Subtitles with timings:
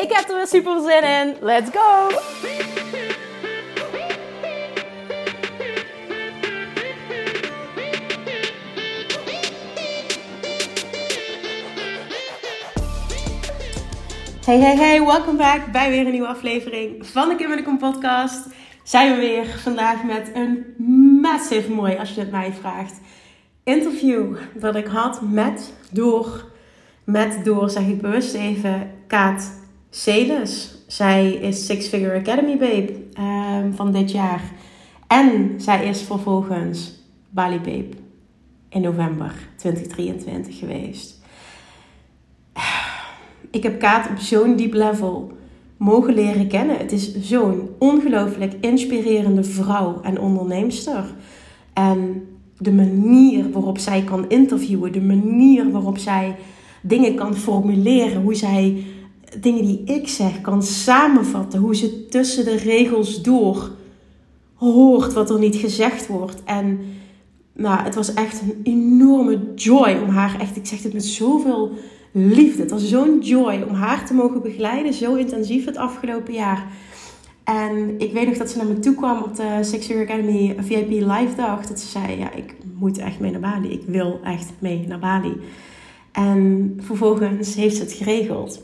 [0.00, 1.36] Ik heb er weer super zin in.
[1.40, 2.08] Let's go!
[14.44, 17.78] Hey, hey, hey, welkom back bij weer een nieuwe aflevering van de Kim de Kom
[17.78, 18.46] podcast.
[18.82, 20.74] Zijn we weer vandaag met een
[21.20, 23.00] massive mooi, als je het mij vraagt,
[23.64, 26.44] interview dat ik had met, door,
[27.04, 29.59] met, door, zeg ik bewust even, Kaat
[29.90, 30.74] Celis.
[30.86, 32.94] Zij is Six Figure Academy Babe
[33.64, 34.42] um, van dit jaar.
[35.06, 36.92] En zij is vervolgens
[37.30, 37.88] Bali Babe
[38.68, 41.18] in november 2023 geweest.
[43.50, 45.32] Ik heb Kaat op zo'n diep level
[45.76, 46.76] mogen leren kennen.
[46.76, 51.04] Het is zo'n ongelooflijk inspirerende vrouw en onderneemster.
[51.72, 56.36] En de manier waarop zij kan interviewen, de manier waarop zij
[56.82, 58.84] dingen kan formuleren, hoe zij
[59.40, 63.70] dingen die ik zeg kan samenvatten, hoe ze tussen de regels door
[64.54, 66.44] hoort wat er niet gezegd wordt.
[66.44, 66.80] En
[67.52, 71.72] nou, het was echt een enorme joy om haar echt, ik zeg het met zoveel
[72.12, 72.62] liefde.
[72.62, 76.66] Het was zo'n joy om haar te mogen begeleiden, zo intensief het afgelopen jaar.
[77.44, 80.56] En ik weet nog dat ze naar me toe kwam op de Six Year Academy
[80.58, 81.66] VIP Live dag.
[81.66, 83.68] Dat ze zei, ja, ik moet echt mee naar Bali.
[83.70, 85.36] Ik wil echt mee naar Bali.
[86.12, 88.62] En vervolgens heeft ze het geregeld.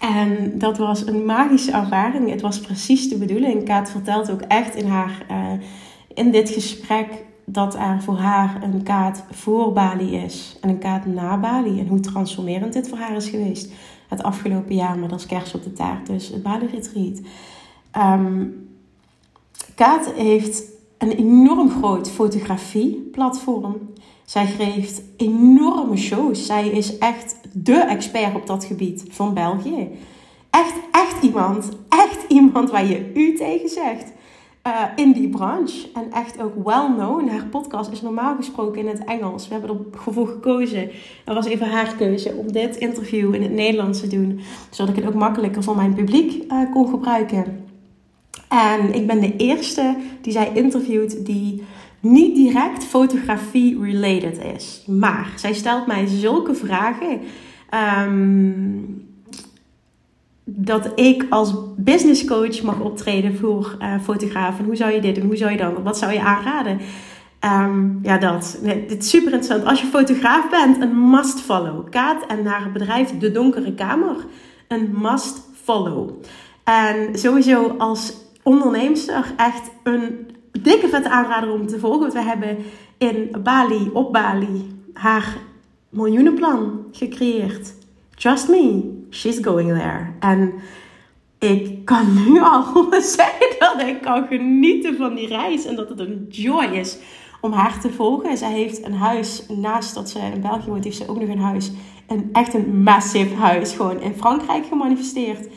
[0.00, 2.30] En dat was een magische ervaring.
[2.30, 3.64] Het was precies de bedoeling.
[3.64, 5.52] Kaat vertelt ook echt in, haar, uh,
[6.14, 11.06] in dit gesprek dat er voor haar een kaart voor Bali is en een kaart
[11.06, 11.80] na Bali.
[11.80, 13.72] En hoe transformerend dit voor haar is geweest
[14.08, 16.06] het afgelopen jaar met als kerst op de taart.
[16.06, 17.20] Dus het Bali Retreat.
[17.96, 18.66] Um,
[19.74, 20.62] Kaat heeft
[20.98, 23.76] een enorm groot fotografieplatform.
[24.28, 26.46] Zij geeft enorme shows.
[26.46, 29.88] Zij is echt de expert op dat gebied van België.
[30.50, 31.68] Echt, echt iemand.
[31.88, 34.12] Echt iemand waar je u tegen zegt.
[34.66, 35.88] Uh, in die branche.
[35.94, 37.28] En echt ook well known.
[37.28, 39.48] Haar podcast is normaal gesproken in het Engels.
[39.48, 40.90] We hebben ervoor gekozen.
[41.24, 44.40] Dat was even haar keuze om dit interview in het Nederlands te doen.
[44.70, 47.64] Zodat ik het ook makkelijker voor mijn publiek uh, kon gebruiken.
[48.48, 51.62] En ik ben de eerste die zij interviewt die
[52.00, 54.84] niet direct fotografie-related is.
[54.86, 57.20] Maar zij stelt mij zulke vragen.
[58.04, 59.06] Um,
[60.44, 64.64] dat ik als business coach mag optreden voor uh, fotografen.
[64.64, 65.26] Hoe zou je dit doen?
[65.26, 65.82] Hoe zou je dan?
[65.82, 66.80] Wat zou je aanraden?
[67.44, 68.58] Um, ja, dat.
[68.62, 69.64] dit is super interessant.
[69.64, 71.90] Als je fotograaf bent, een must follow.
[71.90, 74.16] Kaat en haar bedrijf De Donkere Kamer.
[74.68, 76.10] Een must follow.
[76.64, 80.26] En sowieso als onderneemster echt een
[80.62, 82.00] dikke vette aanrader om te volgen.
[82.00, 82.56] Want we hebben
[82.98, 85.36] in Bali, op Bali, haar
[85.88, 87.74] miljoenenplan gecreëerd.
[88.14, 90.06] Trust me, she's going there.
[90.20, 90.52] En
[91.38, 92.64] ik kan nu al
[93.18, 95.64] zeggen dat ik kan genieten van die reis.
[95.64, 96.98] En dat het een joy is
[97.40, 98.36] om haar te volgen.
[98.36, 101.40] Zij heeft een huis, naast dat ze in België woont, heeft ze ook nog een
[101.40, 101.70] huis.
[102.06, 105.48] Een echt een massive huis, gewoon in Frankrijk gemanifesteerd.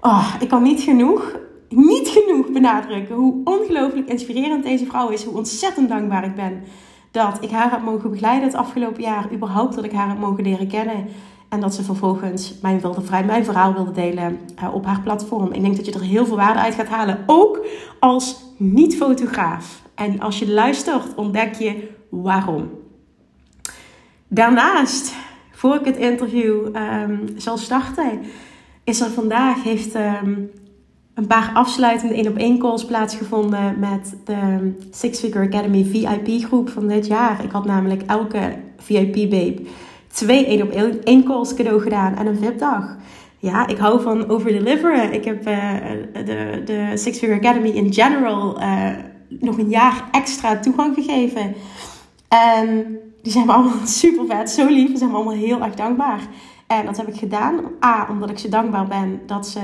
[0.00, 1.36] Oh, ik kan niet genoeg
[1.74, 5.24] niet genoeg benadrukken hoe ongelooflijk inspirerend deze vrouw is.
[5.24, 6.62] Hoe ontzettend dankbaar ik ben
[7.10, 9.32] dat ik haar heb mogen begeleiden het afgelopen jaar.
[9.32, 11.06] Überhaupt dat ik haar heb mogen leren kennen.
[11.48, 15.52] En dat ze vervolgens mijn, wilde, vrij, mijn verhaal wilde delen uh, op haar platform.
[15.52, 17.18] Ik denk dat je er heel veel waarde uit gaat halen.
[17.26, 17.66] Ook
[17.98, 19.82] als niet-fotograaf.
[19.94, 22.70] En als je luistert, ontdek je waarom.
[24.28, 25.14] Daarnaast,
[25.50, 28.20] voor ik het interview um, zal starten,
[28.84, 30.50] is er vandaag, heeft um,
[31.14, 36.68] een paar afsluitende één op één calls plaatsgevonden met de Six Figure Academy VIP groep
[36.68, 37.44] van dit jaar.
[37.44, 39.62] Ik had namelijk elke VIP babe
[40.12, 40.70] twee één op
[41.04, 42.96] één calls cadeau gedaan en een VIP dag.
[43.38, 45.12] Ja, ik hou van overdeliveren.
[45.12, 45.54] Ik heb uh,
[46.12, 48.88] de, de Six Figure Academy in general uh,
[49.28, 51.54] nog een jaar extra toegang gegeven.
[52.28, 54.90] En die zijn me allemaal super vet, zo lief.
[54.90, 56.20] Ze zijn me allemaal heel erg dankbaar.
[56.66, 57.60] En dat heb ik gedaan.
[57.84, 59.60] A, omdat ik ze dankbaar ben dat ze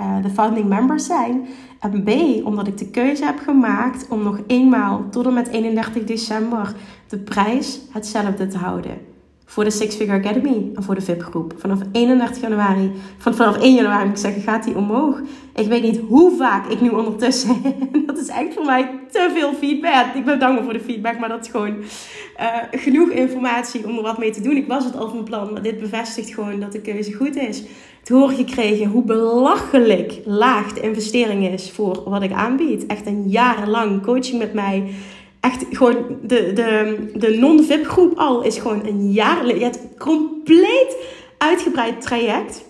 [0.00, 1.46] uh, de founding members zijn.
[1.80, 2.10] En B,
[2.46, 6.74] omdat ik de keuze heb gemaakt om nog eenmaal tot en met 31 december
[7.08, 9.13] de prijs hetzelfde te houden.
[9.44, 11.54] Voor de Six Figure Academy en voor de VIP-groep.
[11.58, 15.20] Vanaf 31 januari, van, vanaf 1 januari moet ik zeggen, gaat die omhoog.
[15.54, 17.62] Ik weet niet hoe vaak ik nu ondertussen,
[18.06, 20.14] dat is echt voor mij te veel feedback.
[20.14, 24.02] Ik ben dankbaar voor de feedback, maar dat is gewoon uh, genoeg informatie om er
[24.02, 24.56] wat mee te doen.
[24.56, 27.62] Ik was het al van plan, maar dit bevestigt gewoon dat de keuze goed is.
[28.00, 32.86] Het horen gekregen hoe belachelijk laag de investering is voor wat ik aanbied.
[32.86, 34.84] Echt een jarenlang coaching met mij
[35.44, 39.46] echt gewoon de, de, de non-VIP groep al is gewoon een jaar.
[39.46, 40.96] Je hebt compleet
[41.38, 42.64] uitgebreid traject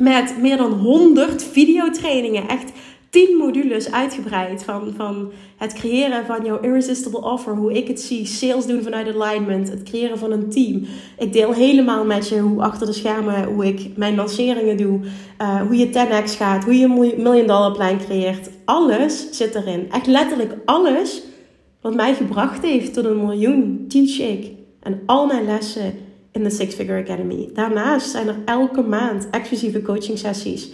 [0.00, 2.48] met meer dan 100 videotrainingen.
[2.48, 2.72] Echt
[3.10, 8.26] 10 modules uitgebreid van, van het creëren van jouw irresistible offer, hoe ik het zie,
[8.26, 10.86] sales doen vanuit alignment, het creëren van een team.
[11.18, 15.00] Ik deel helemaal met je hoe achter de schermen, hoe ik mijn lanceringen doe,
[15.42, 18.50] uh, hoe je 10x gaat, hoe je een million dollar plan creëert.
[18.64, 19.92] Alles zit erin.
[19.92, 21.22] Echt letterlijk alles
[21.80, 24.52] wat mij gebracht heeft tot een miljoen, teach ik.
[24.82, 25.94] En al mijn lessen
[26.32, 27.50] in de Six Figure Academy.
[27.54, 30.70] Daarnaast zijn er elke maand exclusieve coaching sessies.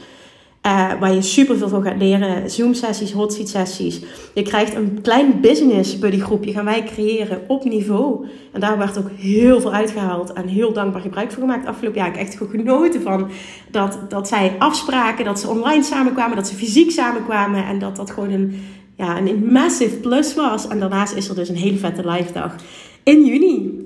[0.67, 2.51] Uh, waar je super veel van gaat leren.
[2.51, 4.01] Zoom sessies, hot seat sessies.
[4.35, 8.27] Je krijgt een klein business buddy groepje gaan wij creëren op niveau.
[8.53, 11.67] En daar werd ook heel veel uitgehaald en heel dankbaar gebruik van gemaakt.
[11.67, 13.31] Afgelopen jaar heb ik echt genoten van
[13.71, 17.67] dat, dat zij afspraken, dat ze online samenkwamen, dat ze fysiek samenkwamen.
[17.67, 18.61] En dat dat gewoon een
[18.97, 20.69] ja, een massive plus was.
[20.69, 22.55] En daarnaast is er dus een hele vette live dag
[23.03, 23.85] in juni.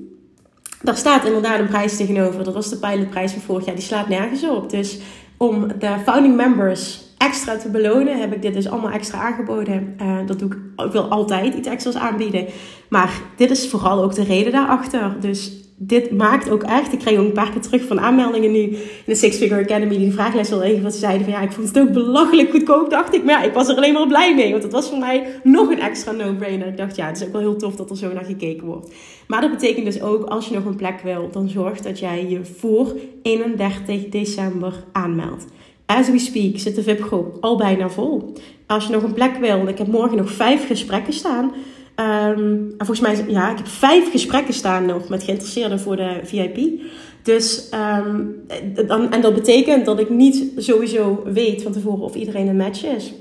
[0.82, 2.44] Daar staat inderdaad een prijs tegenover.
[2.44, 3.74] Dat was de pilotprijs van vorig jaar.
[3.74, 4.70] Die slaat nergens op.
[4.70, 4.98] Dus
[5.36, 9.96] om de founding members extra te belonen, heb ik dit dus allemaal extra aangeboden.
[10.02, 12.46] Uh, dat doe ik, ik wil altijd iets extra's aanbieden.
[12.88, 15.16] Maar dit is vooral ook de reden daarachter.
[15.20, 15.52] Dus
[15.82, 16.92] dit maakt ook echt.
[16.92, 19.96] Ik kreeg ook een paar keer terug van aanmeldingen nu in de Six Figure Academy.
[19.96, 22.50] Die de vraaglijst wel even wat ze zeiden van ja, ik vond het ook belachelijk
[22.50, 22.90] goedkoop.
[22.90, 24.50] Dacht ik, maar ja, ik was er alleen maar blij mee.
[24.50, 26.66] Want het was voor mij nog een extra no-brainer.
[26.66, 28.92] Ik dacht ja, het is ook wel heel tof dat er zo naar gekeken wordt.
[29.26, 32.26] Maar dat betekent dus ook als je nog een plek wil, dan zorg dat jij
[32.28, 35.46] je voor 31 december aanmeldt.
[35.86, 38.32] As we speak zit de VIP-groep al bijna vol.
[38.66, 41.52] Als je nog een plek wil, ik heb morgen nog vijf gesprekken staan.
[42.00, 46.80] Um, volgens mij, ja, ik heb vijf gesprekken staan nog met geïnteresseerden voor de VIP.
[47.22, 47.70] Dus,
[48.04, 48.44] um,
[48.86, 52.84] dan, en dat betekent dat ik niet sowieso weet van tevoren of iedereen een match
[52.84, 53.12] is.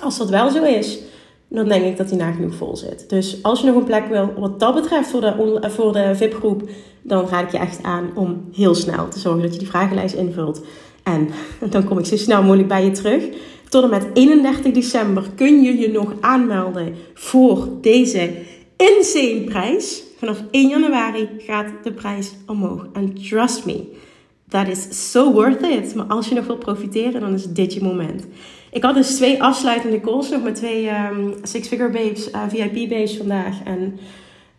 [0.00, 0.98] Als dat wel zo is,
[1.48, 3.08] dan denk ik dat die nagenoeg vol zit.
[3.08, 6.68] Dus als je nog een plek wil, wat dat betreft voor de, voor de VIP-groep,
[7.02, 10.14] dan raad ik je echt aan om heel snel te zorgen dat je die vragenlijst
[10.14, 10.62] invult.
[11.02, 11.28] En
[11.70, 13.24] dan kom ik zo snel mogelijk bij je terug.
[13.68, 18.30] Tot en met 31 december kun je je nog aanmelden voor deze
[18.76, 20.02] insane prijs.
[20.18, 22.86] Vanaf 1 januari gaat de prijs omhoog.
[22.92, 23.84] En trust me,
[24.48, 25.94] that is so worth it.
[25.94, 28.26] Maar als je nog wil profiteren, dan is dit je moment.
[28.70, 32.88] Ik had dus twee afsluitende calls nog met twee um, Six Figure Babes, eh, VIP
[32.88, 33.54] Babes vandaag.
[33.64, 33.98] En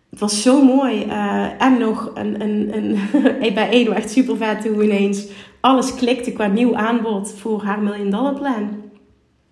[0.09, 1.05] het was zo mooi.
[1.05, 5.27] Uh, en nog een, een, een, bij één echt super vet hoe ineens
[5.59, 8.88] alles klikte qua nieuw aanbod voor haar million dollar plan.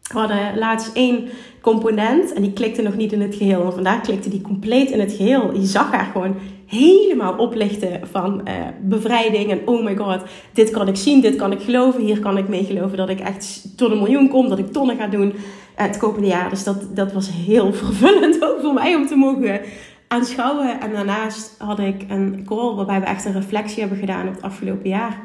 [0.07, 1.29] We hadden laatst één
[1.61, 3.65] component en die klikte nog niet in het geheel.
[3.65, 5.53] En vandaag klikte die compleet in het geheel.
[5.53, 9.51] Je zag haar gewoon helemaal oplichten van uh, bevrijding.
[9.51, 10.21] En oh my god,
[10.53, 12.01] dit kan ik zien, dit kan ik geloven.
[12.01, 14.97] Hier kan ik mee geloven dat ik echt tot een miljoen kom, dat ik tonnen
[14.97, 15.33] ga doen uh,
[15.73, 16.49] het komende jaar.
[16.49, 19.61] Dus dat, dat was heel vervullend ook voor mij om te mogen
[20.07, 20.81] aanschouwen.
[20.81, 24.43] En daarnaast had ik een call waarbij we echt een reflectie hebben gedaan op het
[24.43, 25.19] afgelopen jaar.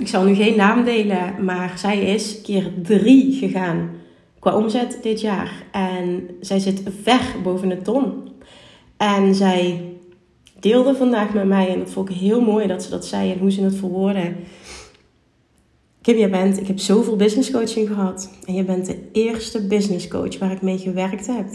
[0.00, 3.90] Ik zal nu geen naam delen, maar zij is keer drie gegaan
[4.38, 5.64] qua omzet dit jaar.
[5.72, 8.28] En zij zit ver boven de ton.
[8.96, 9.80] En zij
[10.60, 13.38] deelde vandaag met mij, en dat vond ik heel mooi dat ze dat zei en
[13.38, 14.32] hoe ze het verwoordde.
[16.02, 18.30] Kim, je bent, ik heb zoveel business coaching gehad.
[18.46, 21.46] En je bent de eerste business coach waar ik mee gewerkt heb.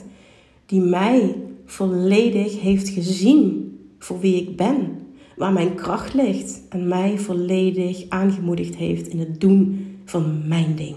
[0.66, 1.36] Die mij
[1.66, 5.05] volledig heeft gezien voor wie ik ben
[5.36, 10.96] waar mijn kracht ligt en mij volledig aangemoedigd heeft in het doen van mijn ding,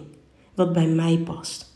[0.54, 1.68] wat bij mij past.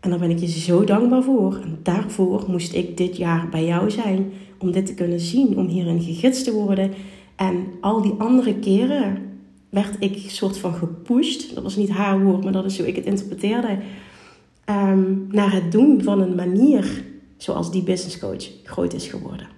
[0.00, 1.58] En daar ben ik je zo dankbaar voor.
[1.62, 5.66] En daarvoor moest ik dit jaar bij jou zijn om dit te kunnen zien, om
[5.66, 6.92] hierin gegidst te worden.
[7.36, 9.22] En al die andere keren
[9.68, 11.54] werd ik soort van gepusht.
[11.54, 13.78] Dat was niet haar woord, maar dat is hoe ik het interpreteerde.
[14.64, 17.04] Ehm, naar het doen van een manier
[17.36, 19.55] zoals die business coach groot is geworden.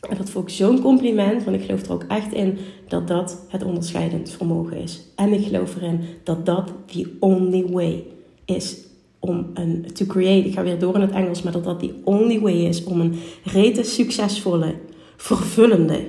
[0.00, 3.44] En dat vond ik zo'n compliment, want ik geloof er ook echt in dat dat
[3.48, 5.00] het onderscheidend vermogen is.
[5.14, 8.04] En ik geloof erin dat dat the only way
[8.44, 8.76] is
[9.18, 10.48] om een to create.
[10.48, 13.00] Ik ga weer door in het Engels, maar dat dat the only way is om
[13.00, 14.74] een rete succesvolle,
[15.16, 16.04] vervullende,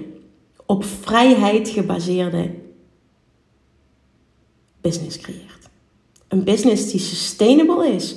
[0.65, 2.49] op vrijheid gebaseerde
[4.81, 5.69] business creëert.
[6.27, 8.15] Een business die sustainable is,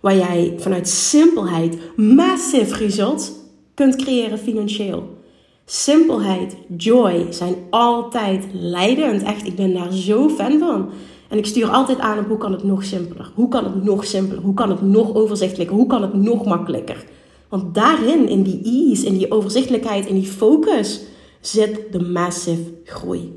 [0.00, 3.32] waar jij vanuit simpelheid massive results
[3.74, 5.20] kunt creëren financieel.
[5.64, 9.22] Simpelheid, joy zijn altijd leidend.
[9.22, 10.88] Echt, ik ben daar zo fan van.
[11.28, 13.30] En ik stuur altijd aan op hoe kan het nog simpeler?
[13.34, 14.42] Hoe kan het nog simpeler?
[14.42, 15.76] Hoe kan het nog overzichtelijker?
[15.76, 17.04] Hoe kan het nog makkelijker?
[17.48, 21.00] Want daarin, in die ease, in die overzichtelijkheid, in die focus,
[21.40, 23.32] zit de massive groei.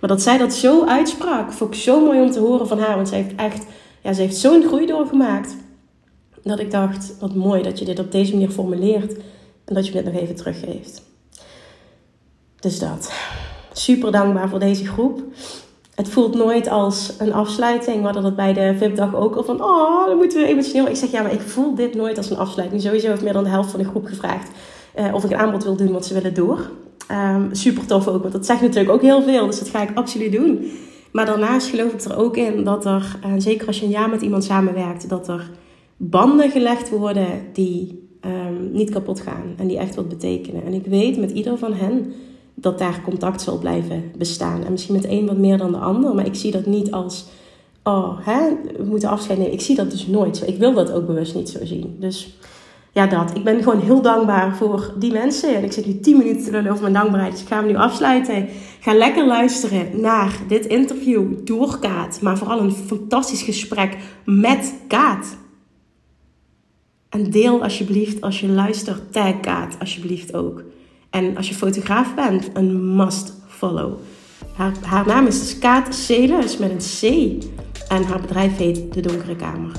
[0.00, 2.96] Maar dat zij dat zo uitsprak, vond ik zo mooi om te horen van haar.
[2.96, 3.66] Want ze heeft echt,
[4.02, 5.56] ja, ze heeft zo'n groei doorgemaakt.
[6.42, 9.16] Dat ik dacht, wat mooi dat je dit op deze manier formuleert.
[9.66, 11.02] En dat je dit nog even teruggeeft.
[12.60, 13.12] Dus dat.
[13.72, 15.22] Super dankbaar voor deze groep.
[15.94, 17.96] Het voelt nooit als een afsluiting.
[17.96, 19.62] We hadden dat bij de VIP-dag ook al van...
[19.62, 20.88] Oh, dan moeten we emotioneel...
[20.88, 22.82] Ik zeg, ja, maar ik voel dit nooit als een afsluiting.
[22.82, 24.50] Sowieso heeft meer dan de helft van de groep gevraagd...
[24.98, 26.70] Uh, of ik een aanbod wil doen, want ze willen door.
[27.10, 29.46] Um, super tof ook, want dat zegt natuurlijk ook heel veel.
[29.46, 30.70] Dus dat ga ik absoluut doen.
[31.12, 33.16] Maar daarnaast geloof ik er ook in dat er...
[33.26, 35.08] Uh, zeker als je een jaar met iemand samenwerkt...
[35.08, 35.50] dat er
[35.96, 39.54] banden gelegd worden die um, niet kapot gaan.
[39.56, 40.64] En die echt wat betekenen.
[40.64, 42.12] En ik weet met ieder van hen
[42.54, 44.64] dat daar contact zal blijven bestaan.
[44.64, 47.26] En misschien met een wat meer dan de ander, maar ik zie dat niet als,
[47.82, 49.52] oh, hè, we moeten afscheid nemen.
[49.52, 50.44] Ik zie dat dus nooit zo.
[50.44, 51.96] Ik wil dat ook bewust niet zo zien.
[52.00, 52.38] Dus
[52.96, 53.36] ja, dat.
[53.36, 55.54] Ik ben gewoon heel dankbaar voor die mensen.
[55.54, 57.76] En ik zit nu 10 minuten te over mijn dankbaarheid, dus ik ga hem nu
[57.76, 58.48] afsluiten.
[58.80, 65.36] Ga lekker luisteren naar dit interview door Kaat, maar vooral een fantastisch gesprek met Kaat.
[67.16, 70.62] En deel alsjeblieft, als je luistert, tag Kaat alsjeblieft ook.
[71.10, 73.92] En als je fotograaf bent, een must follow.
[74.82, 77.02] Haar, naam is Kaat Celis met een C.
[77.88, 79.70] En haar bedrijf heet De Donkere Kamer.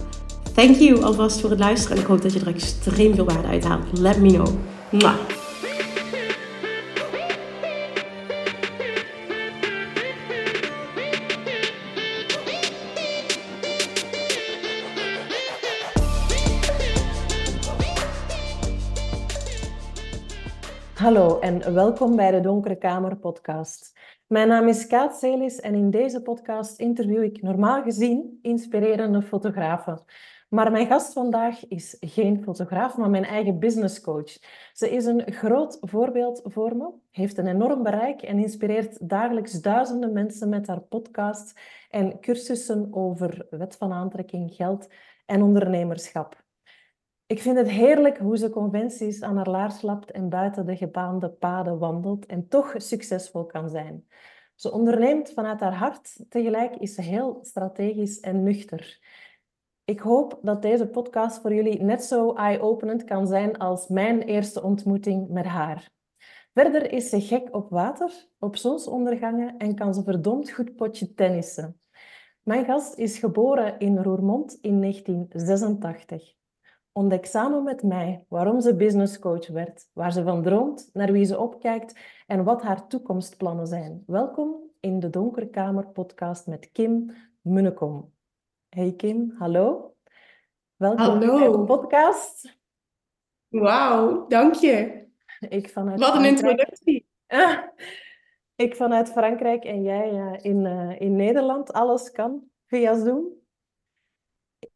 [0.54, 1.98] Thank you alvast voor het luisteren.
[1.98, 4.00] En ik hoop dat je er extreem veel waarde uit haalt.
[4.00, 4.48] Let me know.
[4.92, 5.47] Mwah.
[21.08, 24.00] Hallo en welkom bij de Donkere Kamer podcast.
[24.26, 30.04] Mijn naam is Kaat Celis en in deze podcast interview ik normaal gezien inspirerende fotografen.
[30.50, 34.38] Maar mijn gast vandaag is geen fotograaf, maar mijn eigen business coach.
[34.74, 40.14] Ze is een groot voorbeeld voor me, heeft een enorm bereik en inspireert dagelijks duizenden
[40.14, 41.60] mensen met haar podcast
[41.90, 44.88] en cursussen over wet van aantrekking, geld
[45.26, 46.46] en ondernemerschap.
[47.28, 51.30] Ik vind het heerlijk hoe ze conventies aan haar laars lapt en buiten de gebaande
[51.30, 54.08] paden wandelt en toch succesvol kan zijn.
[54.56, 59.00] Ze onderneemt vanuit haar hart, tegelijk is ze heel strategisch en nuchter.
[59.84, 64.64] Ik hoop dat deze podcast voor jullie net zo eye-openend kan zijn als mijn eerste
[64.64, 65.90] ontmoeting met haar.
[66.54, 71.82] Verder is ze gek op water, op zonsondergangen en kan ze verdomd goed potje tennissen.
[72.44, 76.37] Mijn gast is geboren in Roermond in 1986.
[76.98, 81.40] Ontdek samen met mij waarom ze businesscoach werd, waar ze van droomt, naar wie ze
[81.40, 84.04] opkijkt en wat haar toekomstplannen zijn.
[84.08, 88.14] Welkom in de Donkere Kamer podcast met Kim Munnekom.
[88.70, 89.96] Hey Kim, hallo.
[90.76, 91.38] Welkom hallo.
[91.40, 92.58] bij de podcast.
[93.48, 95.06] Wauw, dank je.
[95.50, 97.08] Ik vanuit wat een introductie.
[98.66, 101.74] ik vanuit Frankrijk en jij uh, in, uh, in Nederland.
[101.74, 103.26] Alles kan via Zoom.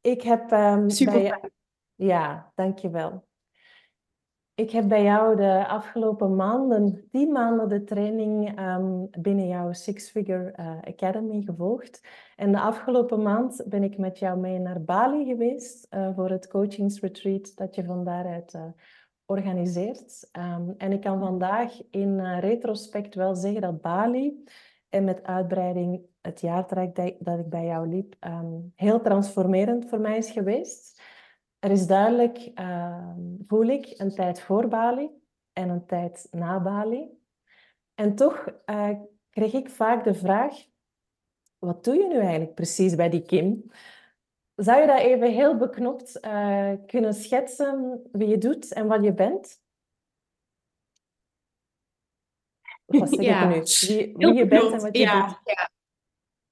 [0.01, 1.13] Ik heb um, Super.
[1.13, 1.51] bij
[2.05, 3.29] ja, dankjewel.
[4.55, 10.09] Ik heb bij jou de afgelopen maanden, tien maanden, de training um, binnen jouw Six
[10.09, 12.07] Figure uh, Academy gevolgd.
[12.35, 16.47] En de afgelopen maand ben ik met jou mee naar Bali geweest uh, voor het
[16.47, 18.63] coachingsretreat dat je van daaruit uh,
[19.25, 20.29] organiseert.
[20.37, 24.43] Um, en ik kan vandaag in retrospect wel zeggen dat Bali
[24.89, 29.99] en met uitbreiding het jaartraject dat, dat ik bij jou liep, um, heel transformerend voor
[29.99, 31.01] mij is geweest.
[31.61, 33.15] Er is duidelijk, uh,
[33.47, 35.09] voel ik, een tijd voor Bali
[35.53, 37.09] en een tijd na Bali.
[37.93, 38.89] En toch uh,
[39.29, 40.55] kreeg ik vaak de vraag,
[41.57, 43.71] wat doe je nu eigenlijk precies bij die Kim?
[44.55, 49.13] Zou je dat even heel beknopt uh, kunnen schetsen wie je doet en wat je
[49.13, 49.61] bent?
[52.85, 53.47] wat zeg ja.
[53.47, 53.53] nu?
[53.53, 55.39] Wie, wie je bent en wat je ja, doet?
[55.43, 55.69] Ja.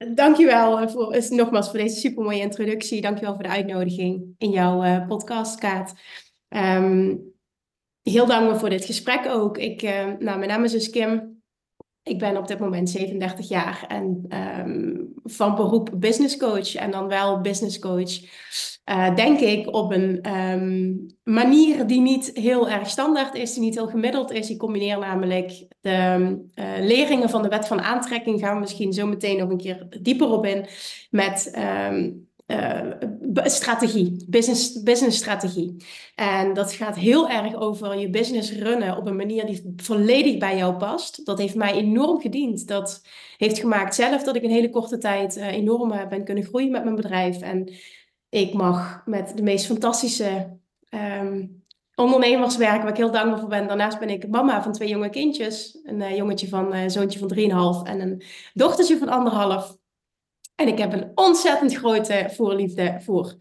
[0.07, 3.01] Dankjewel eh, voor, nogmaals voor deze supermooie introductie.
[3.01, 5.93] Dankjewel voor de uitnodiging in jouw uh, podcast, Kaat.
[6.49, 7.33] Um,
[8.01, 9.57] heel dankbaar voor dit gesprek ook.
[9.57, 11.41] Ik, uh, nou, mijn naam is dus Kim.
[12.03, 17.07] Ik ben op dit moment 37 jaar en um, van beroep business coach en dan
[17.07, 18.19] wel business coach.
[18.89, 23.75] Uh, denk ik op een um, manier die niet heel erg standaard is, die niet
[23.75, 24.49] heel gemiddeld is.
[24.49, 29.07] Ik combineer namelijk de uh, leringen van de wet van aantrekking, gaan we misschien zo
[29.07, 30.65] meteen nog een keer dieper op in,
[31.09, 31.59] met
[31.97, 32.27] um,
[33.43, 35.75] strategie, business, business strategie.
[36.15, 40.57] En dat gaat heel erg over je business runnen op een manier die volledig bij
[40.57, 41.25] jou past.
[41.25, 42.67] Dat heeft mij enorm gediend.
[42.67, 43.01] Dat
[43.37, 46.95] heeft gemaakt zelf dat ik een hele korte tijd enorm ben kunnen groeien met mijn
[46.95, 47.41] bedrijf.
[47.41, 47.69] En
[48.29, 50.57] ik mag met de meest fantastische
[50.89, 51.63] um,
[51.95, 53.67] ondernemers werken, waar ik heel dankbaar voor ben.
[53.67, 55.79] Daarnaast ben ik mama van twee jonge kindjes.
[55.83, 59.77] Een uh, jongetje van, uh, zoontje van 3,5 en een dochtertje van anderhalf.
[60.55, 63.35] En ik heb een ontzettend grote voorliefde voor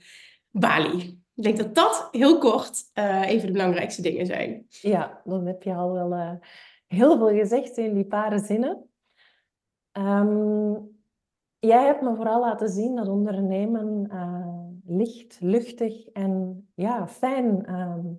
[0.51, 1.21] Bali.
[1.35, 4.67] Ik denk dat dat heel kort uh, even de belangrijkste dingen zijn.
[4.69, 6.41] Ja, dan heb je al wel
[6.87, 8.89] heel veel gezegd in die paar zinnen.
[9.93, 11.01] Um,
[11.59, 14.11] jij hebt me vooral laten zien dat ondernemen
[14.89, 18.19] licht, luchtig en ja, fijn um,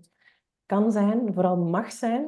[0.65, 2.23] kan zijn, vooral mag zijn.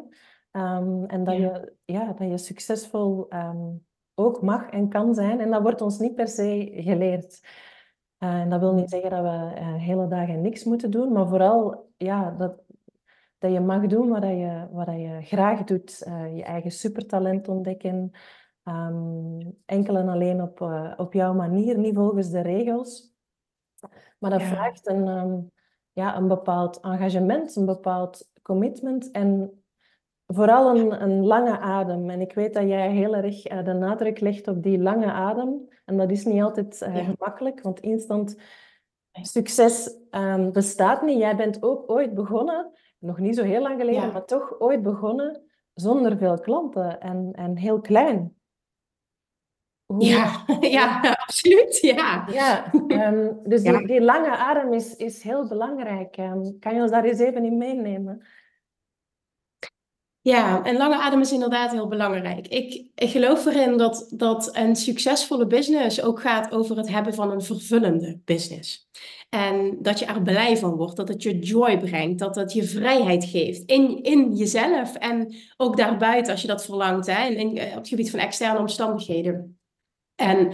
[0.52, 5.40] Um, en dat, Je, ja, dat je succesvol um, ook mag en kan zijn.
[5.40, 7.48] En dat wordt ons niet per se geleerd.
[8.20, 11.28] Uh, en dat wil niet zeggen dat we uh, hele dagen niks moeten doen, maar
[11.28, 12.64] vooral ja, dat,
[13.38, 16.06] dat je mag doen wat je, wat je graag doet.
[16.08, 18.12] Uh, je eigen supertalent ontdekken.
[18.64, 20.62] Um, enkel en alleen op,
[20.98, 23.11] op jouw manier, niet volgens de regels.
[24.22, 25.52] Maar dat vraagt een, um,
[25.92, 29.62] ja, een bepaald engagement, een bepaald commitment en
[30.28, 32.10] vooral een, een lange adem.
[32.10, 35.68] En ik weet dat jij heel erg uh, de nadruk legt op die lange adem.
[35.86, 38.38] En dat is niet altijd uh, gemakkelijk, want instant
[39.12, 41.18] succes um, bestaat niet.
[41.18, 44.12] Jij bent ook ooit begonnen, nog niet zo heel lang geleden, ja.
[44.12, 45.42] maar toch ooit begonnen
[45.74, 48.41] zonder veel klanten en, en heel klein.
[50.14, 51.78] Ja, ja, absoluut.
[51.82, 56.18] Ja, ja um, dus Die, die, lange adem is, is heel belangrijk.
[56.18, 58.22] Um, kan je ons daar eens even in meenemen?
[60.24, 62.48] Ja, en lange adem is inderdaad heel belangrijk.
[62.48, 67.32] Ik, ik geloof erin dat, dat een succesvolle business ook gaat over het hebben van
[67.32, 68.90] een vervullende business.
[69.30, 72.64] En dat je er blij van wordt, dat het je joy brengt, dat het je
[72.64, 77.68] vrijheid geeft in, in jezelf en ook daarbuiten als je dat verlangt, hè, in, in,
[77.68, 79.61] op het gebied van externe omstandigheden.
[80.16, 80.54] En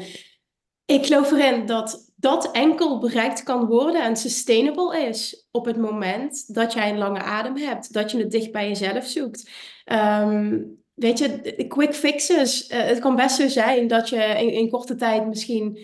[0.85, 6.53] ik geloof erin dat dat enkel bereikt kan worden en sustainable is op het moment
[6.53, 9.49] dat jij een lange adem hebt, dat je het dicht bij jezelf zoekt.
[9.85, 12.69] Um, weet je, quick fixes.
[12.69, 15.79] Uh, het kan best zo zijn dat je in, korte tijd misschien.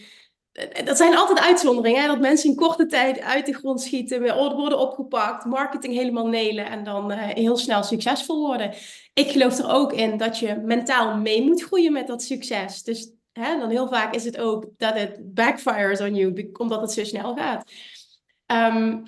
[0.51, 2.07] Eh, dat zijn altijd uitzonderingen, hè?
[2.07, 6.83] dat mensen in korte tijd uit de grond schieten, worden opgepakt, marketing helemaal nelen en
[6.83, 8.73] dan uh, heel snel succesvol worden.
[9.13, 12.83] Ik geloof er ook in dat je mentaal mee moet groeien met dat succes.
[12.83, 16.91] Dus hè, dan heel vaak is het ook dat het backfires on you, omdat het
[16.91, 17.72] zo snel gaat.
[18.46, 19.04] Um,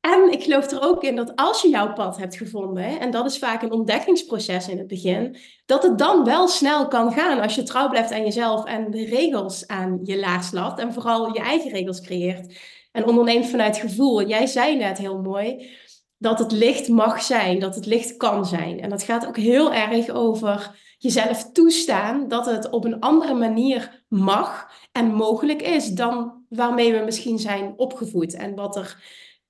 [0.00, 3.26] en ik geloof er ook in dat als je jouw pad hebt gevonden, en dat
[3.26, 7.54] is vaak een ontdekkingsproces in het begin, dat het dan wel snel kan gaan als
[7.54, 11.40] je trouw blijft aan jezelf en de regels aan je laars laat en vooral je
[11.40, 12.58] eigen regels creëert.
[12.92, 14.26] En onderneemt vanuit gevoel.
[14.26, 15.70] Jij zei net heel mooi
[16.18, 18.80] dat het licht mag zijn, dat het licht kan zijn.
[18.80, 24.04] En dat gaat ook heel erg over jezelf toestaan dat het op een andere manier
[24.08, 28.34] mag en mogelijk is dan waarmee we misschien zijn opgevoed.
[28.34, 29.02] En wat er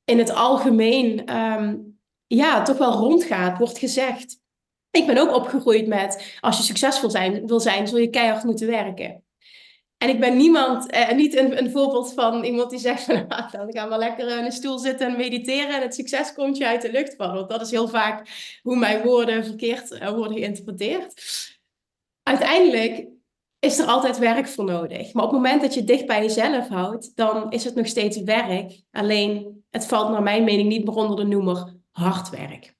[0.04, 4.40] in het algemeen um, ja, toch wel rondgaat, wordt gezegd.
[4.90, 8.66] Ik ben ook opgegroeid met als je succesvol zijn, wil zijn, zul je keihard moeten
[8.66, 9.22] werken.
[10.02, 13.52] En ik ben niemand, eh, niet een, een, voorbeeld van iemand die zegt van ah,
[13.52, 16.66] dan gaan we lekker in een stoel zitten en mediteren en het succes komt je
[16.66, 17.48] uit de lucht vallen.
[17.48, 18.28] Dat is heel vaak
[18.62, 21.22] hoe mijn woorden verkeerd uh, worden geïnterpreteerd.
[22.22, 23.06] Uiteindelijk
[23.58, 25.12] is er altijd werk voor nodig.
[25.12, 28.22] Maar op het moment dat je dicht bij jezelf houdt, dan is het nog steeds
[28.22, 28.82] werk.
[28.90, 32.74] Alleen het valt naar mijn mening niet meer onder de noemer hard werk.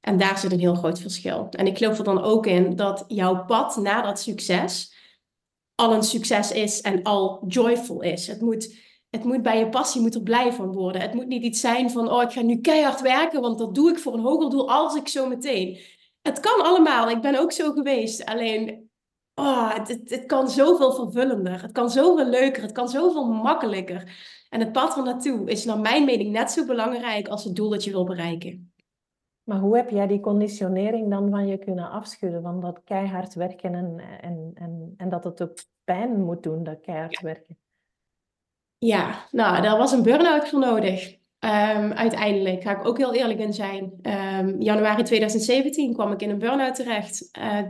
[0.00, 1.46] En daar zit een heel groot verschil.
[1.50, 4.92] En ik geloof er dan ook in dat jouw pad naar dat succes
[5.74, 8.26] al een succes is en al joyful is.
[8.26, 8.76] Het moet,
[9.10, 11.00] het moet bij je passie moet er blij van worden.
[11.00, 13.90] Het moet niet iets zijn van, oh, ik ga nu keihard werken, want dat doe
[13.90, 15.78] ik voor een hoger doel als ik zo meteen.
[16.22, 17.10] Het kan allemaal.
[17.10, 18.24] Ik ben ook zo geweest.
[18.24, 18.90] Alleen,
[19.34, 21.62] oh, het, het, kan zoveel vervullender.
[21.62, 22.62] Het kan zoveel leuker.
[22.62, 24.12] Het kan zoveel makkelijker.
[24.48, 27.68] En het pad er naartoe is naar mijn mening net zo belangrijk als het doel
[27.68, 28.73] dat je wil bereiken.
[29.44, 32.42] Maar hoe heb jij die conditionering dan van je kunnen afschudden?
[32.42, 36.80] Van dat keihard werken en, en, en, en dat het ook pijn moet doen, dat
[36.80, 37.58] keihard werken?
[38.78, 41.22] Ja, nou, daar was een burn-out voor nodig.
[41.44, 43.92] Um, uiteindelijk ga ik ook heel eerlijk in zijn.
[44.02, 47.28] Um, januari 2017 kwam ik in een burn-out terecht.
[47.38, 47.60] Uh,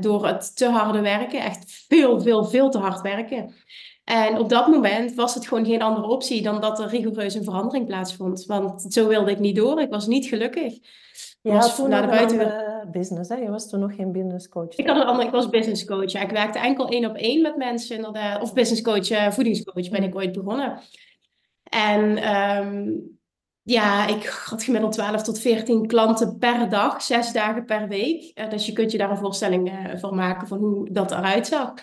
[0.00, 1.40] door het te harde werken.
[1.40, 3.54] Echt veel, veel, veel te hard werken.
[4.04, 7.44] En op dat moment was het gewoon geen andere optie dan dat er rigoureus een
[7.44, 8.44] verandering plaatsvond.
[8.44, 9.80] Want zo wilde ik niet door.
[9.80, 10.78] Ik was niet gelukkig.
[11.42, 12.90] Je was toen naar de buiten...
[12.90, 13.36] business, hè?
[13.36, 14.76] Je was toen nog geen business coach.
[14.76, 16.12] Ik, had een andere, ik was business coach.
[16.12, 16.20] Ja.
[16.20, 18.42] Ik werkte enkel één op één met mensen, inderdaad.
[18.42, 20.80] Of business coach, uh, voedingscoach ben ik ooit begonnen.
[21.62, 22.90] En ehm,
[23.62, 28.38] ja, ik had gemiddeld 12 tot 14 klanten per dag, zes dagen per week.
[28.38, 31.46] Uh, dus je kunt je daar een voorstelling uh, van maken van hoe dat eruit
[31.46, 31.74] zag.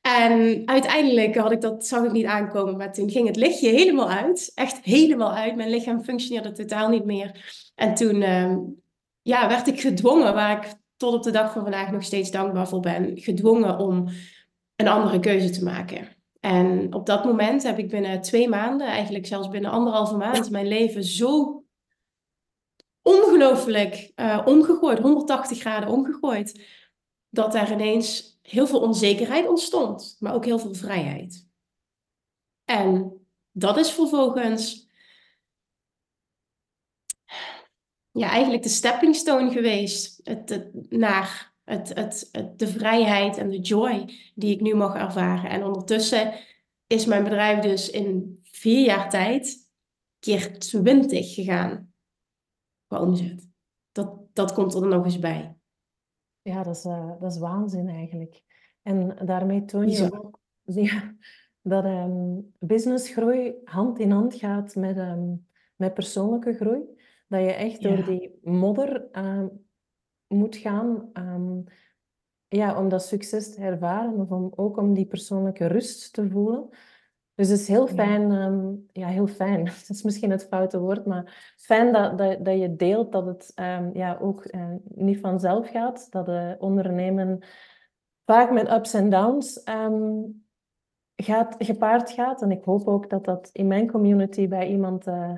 [0.00, 4.10] En uiteindelijk had ik dat, zag ik niet aankomen, maar toen ging het lichtje helemaal
[4.10, 4.52] uit.
[4.54, 5.56] Echt helemaal uit.
[5.56, 7.52] Mijn lichaam functioneerde totaal niet meer.
[7.74, 8.56] En toen uh,
[9.22, 12.68] ja, werd ik gedwongen, waar ik tot op de dag van vandaag nog steeds dankbaar
[12.68, 14.08] voor ben, gedwongen om
[14.76, 16.08] een andere keuze te maken.
[16.40, 20.68] En op dat moment heb ik binnen twee maanden, eigenlijk zelfs binnen anderhalve maand, mijn
[20.68, 21.64] leven zo
[23.02, 26.66] ongelooflijk uh, omgegooid, 180 graden omgegooid,
[27.28, 31.48] dat er ineens heel veel onzekerheid ontstond, maar ook heel veel vrijheid.
[32.64, 33.12] En
[33.52, 34.89] dat is vervolgens
[38.12, 43.48] ja, eigenlijk de stepping stone geweest het, het, naar het, het, het, de vrijheid en
[43.48, 45.50] de joy die ik nu mag ervaren.
[45.50, 46.32] En ondertussen
[46.86, 49.68] is mijn bedrijf dus in vier jaar tijd
[50.18, 51.92] keer twintig gegaan
[52.86, 53.48] qua omzet.
[53.92, 55.56] Dat, dat komt er nog eens bij.
[56.42, 58.42] Ja, dat is, uh, dat is waanzin eigenlijk.
[58.82, 61.14] En daarmee toon je ook ja,
[61.62, 65.46] dat um, businessgroei hand in hand gaat met, um,
[65.76, 66.80] met persoonlijke groei.
[67.30, 69.44] Dat je echt door die modder uh,
[70.26, 71.64] moet gaan um,
[72.48, 76.68] ja, om dat succes te ervaren, of om, ook om die persoonlijke rust te voelen.
[77.34, 80.78] Dus het is heel fijn, ja, um, ja heel fijn, dat is misschien het foute
[80.78, 83.52] woord, maar fijn dat, dat, dat je deelt dat het
[83.92, 87.38] ja, ook uh, niet vanzelf gaat, dat de ondernemen
[88.24, 89.62] vaak met ups en downs
[91.16, 92.42] gaat, gepaard gaat.
[92.42, 95.32] En ik hoop ook dat dat in mijn community bij iemand uh,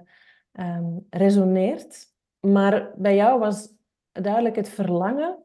[0.53, 2.11] um, resoneert.
[2.41, 3.75] Maar bij jou was
[4.12, 5.45] duidelijk het verlangen,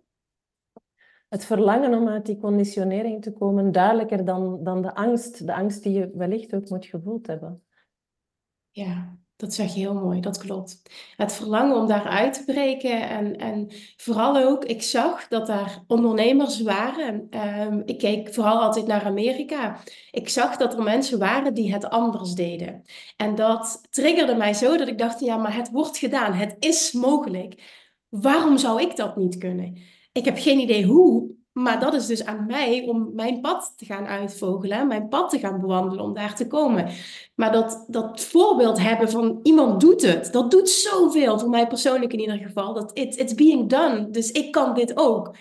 [1.30, 5.84] het verlangen om uit die conditionering te komen, duidelijker dan, dan de angst, de angst
[5.84, 7.64] die je wellicht ook moet gevoeld hebben.
[8.70, 10.82] Ja, dat zeg je heel mooi, dat klopt.
[11.16, 15.84] Het verlangen om daar uit te breken en, en vooral ook, ik zag dat daar
[15.88, 17.28] ondernemers waren.
[17.30, 19.80] Um, ik keek vooral altijd naar Amerika.
[20.12, 22.84] Ik zag dat er mensen waren die het anders deden.
[23.18, 26.92] En dat triggerde mij zo dat ik dacht, ja, maar het wordt gedaan, het is
[26.92, 27.86] mogelijk.
[28.10, 29.78] Waarom zou ik dat niet kunnen?
[30.12, 33.86] Ik heb geen idee hoe, maar dat is dus aan mij om mijn pad te
[33.86, 36.90] gaan uitvogelen, mijn pad te gaan bewandelen om daar te komen.
[37.36, 42.14] Maar dat, dat voorbeeld hebben van iemand doet het, dat doet zoveel, voor mij persoonlijk
[42.14, 42.74] in ieder geval.
[42.74, 45.36] Dat it, it's being done, dus ik kan dit ook.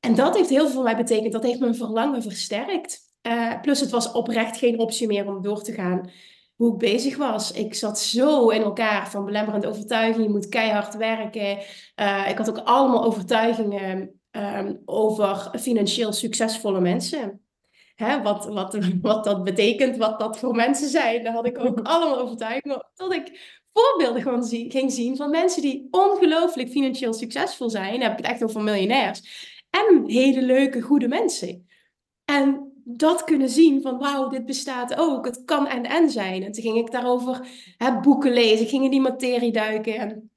[0.00, 3.02] En dat heeft heel veel voor mij betekend, dat heeft mijn verlangen versterkt.
[3.22, 6.10] Uh, plus het was oprecht geen optie meer om door te gaan
[6.54, 7.52] hoe ik bezig was.
[7.52, 10.26] Ik zat zo in elkaar van belemmerende overtuigingen.
[10.26, 11.58] Je moet keihard werken.
[12.00, 17.40] Uh, ik had ook allemaal overtuigingen um, over financieel succesvolle mensen.
[17.94, 21.24] Hè, wat, wat, wat dat betekent, wat dat voor mensen zijn.
[21.24, 22.86] Daar had ik ook allemaal overtuigingen.
[22.94, 27.92] Tot ik voorbeelden gewoon zie, ging zien van mensen die ongelooflijk financieel succesvol zijn.
[27.92, 29.22] Dan heb ik het echt over miljonairs.
[29.70, 31.68] En hele leuke, goede mensen.
[32.24, 35.24] En dat kunnen zien van wauw, dit bestaat ook.
[35.24, 36.42] Het kan en en zijn.
[36.42, 38.64] En toen ging ik daarover hè, boeken lezen.
[38.64, 39.94] Ik ging in die materie duiken.
[39.94, 40.30] En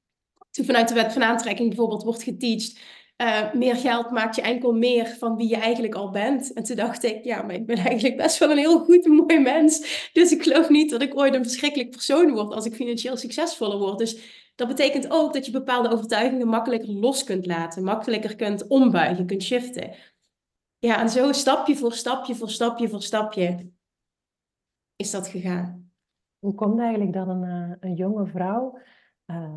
[0.50, 2.80] toen vanuit de wet van aantrekking bijvoorbeeld wordt geteacht
[3.22, 6.52] uh, meer geld maakt je enkel meer van wie je eigenlijk al bent.
[6.52, 9.38] En toen dacht ik, ja, maar ik ben eigenlijk best wel een heel goed mooi
[9.38, 10.08] mens.
[10.12, 13.78] Dus ik geloof niet dat ik ooit een verschrikkelijk persoon word als ik financieel succesvoller
[13.78, 13.98] word.
[13.98, 19.26] Dus dat betekent ook dat je bepaalde overtuigingen makkelijker los kunt laten, makkelijker kunt ombuigen,
[19.26, 19.94] kunt shiften.
[20.78, 23.70] Ja, en zo stapje voor stapje voor stapje voor stapje
[24.96, 25.92] is dat gegaan.
[26.38, 28.78] Hoe komt eigenlijk dat een, eh, een jonge vrouw
[29.26, 29.54] uh,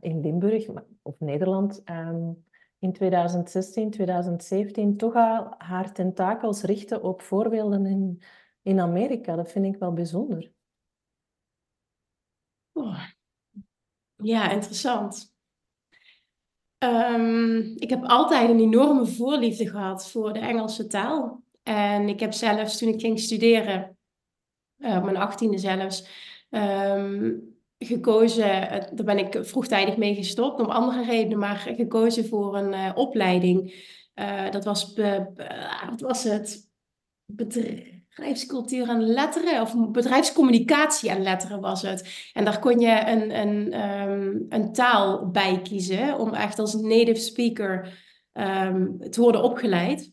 [0.00, 0.68] in Limburg
[1.02, 2.46] of Nederland um,
[2.78, 5.14] in 2016, 2017 toch
[5.58, 8.22] haar tentakels richten op voorbeelden in,
[8.62, 9.36] in Amerika.
[9.36, 10.52] Dat vind ik wel bijzonder.
[14.16, 15.36] Ja, interessant.
[16.78, 21.42] Um, ik heb altijd een enorme voorliefde gehad voor de Engelse taal.
[21.62, 23.98] En ik heb zelfs toen ik ging studeren,
[24.78, 26.08] uh, op mijn achttiende zelfs,
[26.50, 32.56] um, gekozen, eh, daar ben ik vroegtijdig mee gestopt, om andere redenen, maar gekozen voor
[32.56, 33.86] een uh, opleiding.
[34.14, 34.94] Uh, dat was,
[35.88, 36.70] wat was het?
[37.26, 42.30] Bedrijfscultuur en letteren, of bedrijfscommunicatie en letteren was het.
[42.32, 47.20] En daar kon je een, een, um, een taal bij kiezen, om echt als native
[47.20, 47.98] speaker
[48.32, 50.12] um, te worden opgeleid.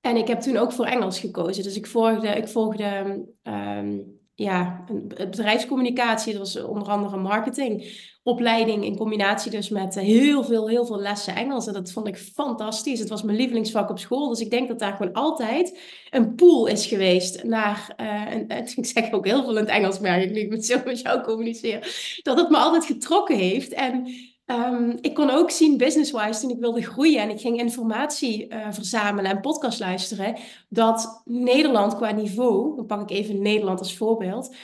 [0.00, 1.62] En ik heb toen ook voor Engels gekozen.
[1.62, 6.32] Dus ik volgde, ik volgde um, ja, bedrijfscommunicatie.
[6.32, 11.66] Dat was onder andere marketingopleiding in combinatie dus met heel veel, heel veel lessen Engels.
[11.66, 12.98] En dat vond ik fantastisch.
[12.98, 14.28] Het was mijn lievelingsvak op school.
[14.28, 18.86] Dus ik denk dat daar gewoon altijd een pool is geweest naar, uh, en, ik
[18.86, 21.22] zeg ook heel veel in het Engels, merk ik nu ik met zo met jou
[21.22, 23.72] communiceer, dat het me altijd getrokken heeft.
[23.72, 24.06] En
[24.46, 28.72] Um, ik kon ook zien, business-wise, toen ik wilde groeien en ik ging informatie uh,
[28.72, 30.36] verzamelen en podcast luisteren,
[30.68, 34.54] dat Nederland qua niveau, dan pak ik even Nederland als voorbeeld,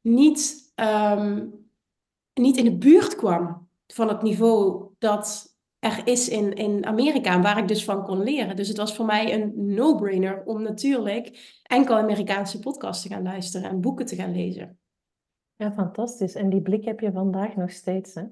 [0.00, 1.52] niet, um,
[2.34, 7.58] niet in de buurt kwam van het niveau dat er is in, in Amerika, waar
[7.58, 8.56] ik dus van kon leren.
[8.56, 13.70] Dus het was voor mij een no-brainer om natuurlijk enkel Amerikaanse podcasts te gaan luisteren
[13.70, 14.78] en boeken te gaan lezen.
[15.56, 16.34] Ja, fantastisch.
[16.34, 18.22] En die blik heb je vandaag nog steeds, hè?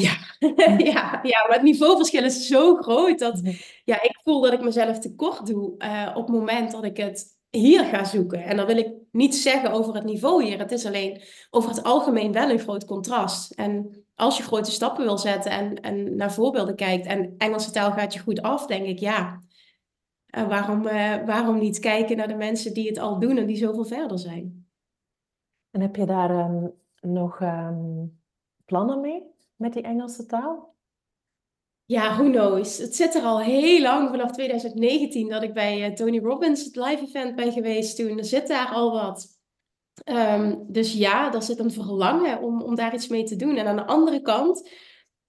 [0.00, 0.16] Ja.
[0.92, 3.54] ja, ja, maar het niveauverschil is zo groot dat mhm.
[3.84, 7.36] ja, ik voel dat ik mezelf tekort doe uh, op het moment dat ik het
[7.50, 8.44] hier ga zoeken.
[8.44, 10.58] En dan wil ik niet zeggen over het niveau hier.
[10.58, 13.52] Het is alleen over het algemeen wel een groot contrast.
[13.52, 17.92] En als je grote stappen wil zetten en, en naar voorbeelden kijkt en Engelse taal
[17.92, 19.40] gaat je goed af, denk ik ja.
[20.36, 23.56] Uh, waarom, uh, waarom niet kijken naar de mensen die het al doen en die
[23.56, 24.66] zoveel verder zijn?
[25.70, 28.20] En heb je daar um, nog um,
[28.64, 29.22] plannen mee?
[29.58, 30.76] Met die Engelse taal?
[31.84, 32.78] Ja, who knows.
[32.78, 36.76] Het zit er al heel lang, vanaf 2019, dat ik bij uh, Tony Robbins, het
[36.76, 38.18] live event, ben geweest toen.
[38.18, 39.38] Er zit daar al wat.
[40.04, 43.56] Um, dus ja, er zit een verlangen om, om daar iets mee te doen.
[43.56, 44.70] En aan de andere kant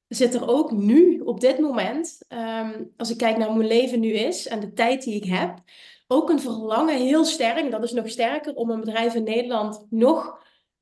[0.08, 4.00] zit er ook nu, op dit moment, um, als ik kijk naar hoe mijn leven
[4.00, 5.60] nu is en de tijd die ik heb,
[6.08, 10.40] ook een verlangen heel sterk, dat is nog sterker, om een bedrijf in Nederland nog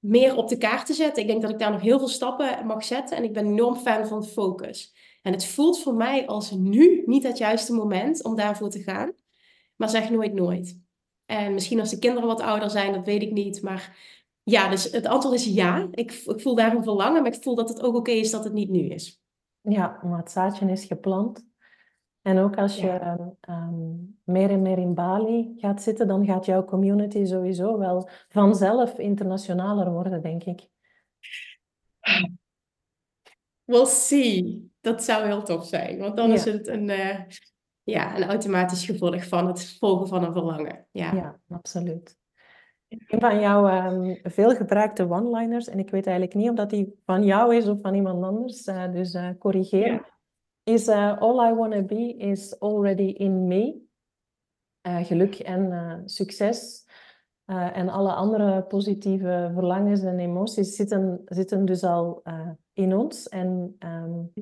[0.08, 1.22] meer op de kaart te zetten.
[1.22, 3.76] Ik denk dat ik daar nog heel veel stappen mag zetten en ik ben enorm
[3.76, 4.96] fan van focus.
[5.22, 9.12] En het voelt voor mij als nu niet het juiste moment om daarvoor te gaan.
[9.76, 10.80] Maar zeg nooit nooit.
[11.26, 13.62] En misschien als de kinderen wat ouder zijn, dat weet ik niet.
[13.62, 13.98] Maar
[14.44, 15.88] ja, dus het antwoord is ja.
[15.92, 18.44] Ik, ik voel daar een verlangen, maar ik voel dat het ook oké is dat
[18.44, 19.22] het niet nu is.
[19.62, 21.46] Ja, maar het zaadje is geplant.
[22.28, 26.46] En ook als je ehm, ehm, meer en meer in Bali gaat zitten, dan gaat
[26.46, 30.68] jouw community sowieso wel vanzelf internationaler worden, denk ik.
[33.64, 34.72] We'll see.
[34.82, 37.20] Dat zou heel tof zijn, want dan is het een, uh,
[37.84, 40.88] ja, een automatisch gevolg van het volgen van een verlangen.
[40.92, 42.18] Ja, ja absoluut.
[42.88, 47.24] Een van jouw um, veelgebruikte one-liners, en ik weet eigenlijk niet of dat die van
[47.24, 50.16] jou is of van iemand anders, uh, dus uh, corrigeer
[50.68, 53.86] is uh, All I Wanna Be is Already in Me.
[54.88, 56.86] Uh, geluk en uh, succes
[57.74, 62.24] en alle andere positieve verlangens en emoties zitten, zitten dus al
[62.74, 64.34] in ons en um,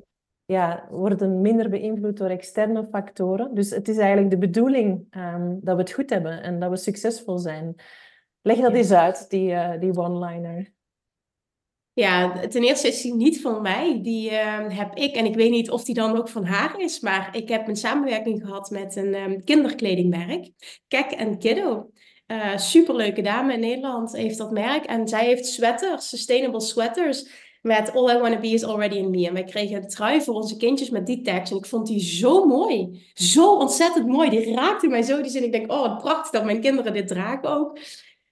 [0.44, 3.54] ja, worden minder beïnvloed door externe factoren.
[3.54, 6.76] Dus het is eigenlijk de bedoeling um, dat we het goed hebben en dat we
[6.76, 7.74] succesvol zijn.
[8.42, 10.72] Leg dat eens uit, die, die one-liner.
[11.96, 13.98] Ja, ten eerste is die niet van mij.
[14.02, 15.14] Die uh, heb ik.
[15.14, 17.00] En ik weet niet of die dan ook van haar is.
[17.00, 20.50] Maar ik heb een samenwerking gehad met een um, kinderkledingmerk.
[20.88, 21.90] Kek Kiddo.
[22.26, 24.84] Uh, superleuke dame in Nederland heeft dat merk.
[24.84, 27.28] En zij heeft sweaters, sustainable sweaters.
[27.62, 29.26] Met All I Wanna Be is Already in Me.
[29.26, 31.52] En wij kregen een trui voor onze kindjes met die tekst.
[31.52, 33.06] En ik vond die zo mooi.
[33.14, 34.30] Zo ontzettend mooi.
[34.30, 35.20] Die raakte mij zo.
[35.22, 35.44] Die zin.
[35.44, 37.78] Ik denk, oh wat prachtig dat mijn kinderen dit dragen ook.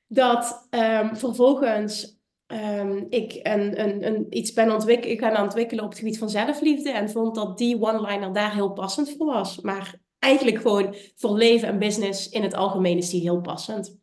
[0.07, 5.99] Dat um, vervolgens um, ik een, een, een, iets ben ontwikkelen, gaan ontwikkelen op het
[5.99, 6.91] gebied van zelfliefde.
[6.91, 9.61] En vond dat die one-liner daar heel passend voor was.
[9.61, 13.99] Maar eigenlijk gewoon voor leven en business in het algemeen is die heel passend.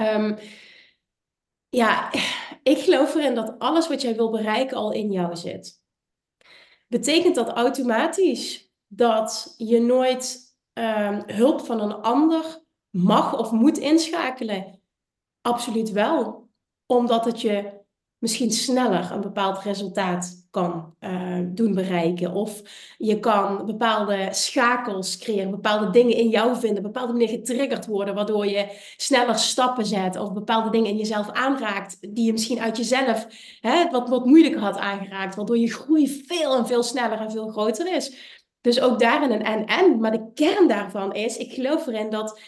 [0.00, 0.38] Um,
[1.68, 2.12] ja,
[2.62, 5.84] ik geloof erin dat alles wat jij wil bereiken al in jou zit.
[6.88, 14.80] Betekent dat automatisch dat je nooit um, hulp van een ander mag of moet inschakelen?
[15.40, 16.45] Absoluut wel
[16.86, 17.84] omdat het je
[18.18, 22.32] misschien sneller een bepaald resultaat kan uh, doen bereiken.
[22.32, 22.62] Of
[22.98, 28.46] je kan bepaalde schakels creëren, bepaalde dingen in jou vinden, bepaalde dingen getriggerd worden, waardoor
[28.46, 33.26] je sneller stappen zet of bepaalde dingen in jezelf aanraakt die je misschien uit jezelf
[33.60, 37.48] hè, wat, wat moeilijker had aangeraakt, waardoor je groei veel en veel sneller en veel
[37.48, 38.34] groter is.
[38.60, 40.00] Dus ook daarin een en-en.
[40.00, 42.40] Maar de kern daarvan is, ik geloof erin dat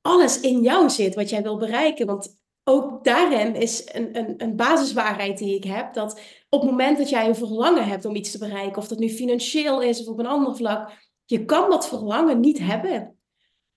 [0.00, 2.06] alles in jou zit wat jij wil bereiken.
[2.06, 2.36] Want
[2.68, 5.94] ook daarin is een, een, een basiswaarheid die ik heb.
[5.94, 8.98] Dat op het moment dat jij een verlangen hebt om iets te bereiken, of dat
[8.98, 13.18] nu financieel is of op een ander vlak, je kan dat verlangen niet hebben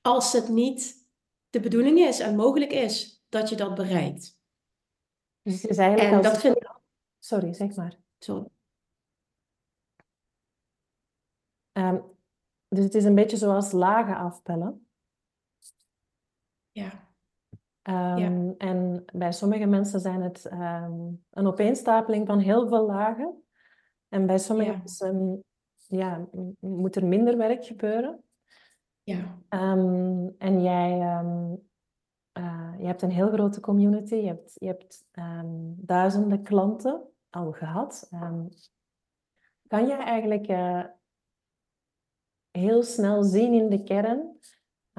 [0.02, 1.08] als het niet
[1.50, 4.40] de bedoeling is en mogelijk is dat je dat bereikt.
[5.42, 6.78] Dus het is eigenlijk en dat vind ik...
[7.20, 8.00] Sorry, zeg maar.
[8.20, 8.48] Sorry.
[11.74, 12.18] Um,
[12.68, 14.88] dus het is een beetje zoals lagen afpellen.
[16.72, 17.09] Ja.
[17.90, 23.44] Ehm, en bij sommige mensen zijn het ehm, een opeenstapeling van heel veel lagen.
[24.08, 25.44] En bij sommige mensen
[25.88, 26.28] ja,
[26.60, 28.24] moet er minder werk gebeuren.
[29.04, 29.40] Ja.
[29.48, 31.00] Ehm, en jij
[32.34, 34.16] uh, je hebt een heel grote community.
[34.16, 35.06] Je hebt, je hebt
[35.86, 38.10] duizenden klanten al gehad.
[39.68, 40.86] kan je eigenlijk uh,
[42.52, 44.38] heel snel zien in de kern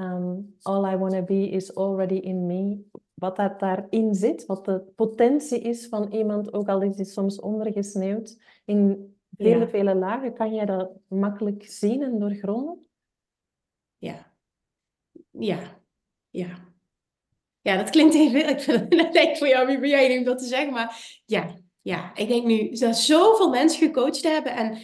[0.00, 2.80] Um, all I want to be is already in me.
[3.14, 7.40] Wat dat daarin zit, wat de potentie is van iemand, ook al is die soms
[7.40, 12.86] ondergesneeuwd, in vele, vele lagen, kan jij dat makkelijk zien en doorgronden?
[13.98, 14.32] Ja.
[15.30, 15.80] Ja.
[16.30, 16.68] Ja.
[17.60, 18.48] Ja, dat klinkt even...
[18.48, 20.72] Ik vind het lijkt voor jou, wie ben jij om dat te zeggen?
[20.72, 22.16] Maar ja, ja.
[22.16, 24.78] Ik denk nu dat zoveel mensen gecoacht hebben en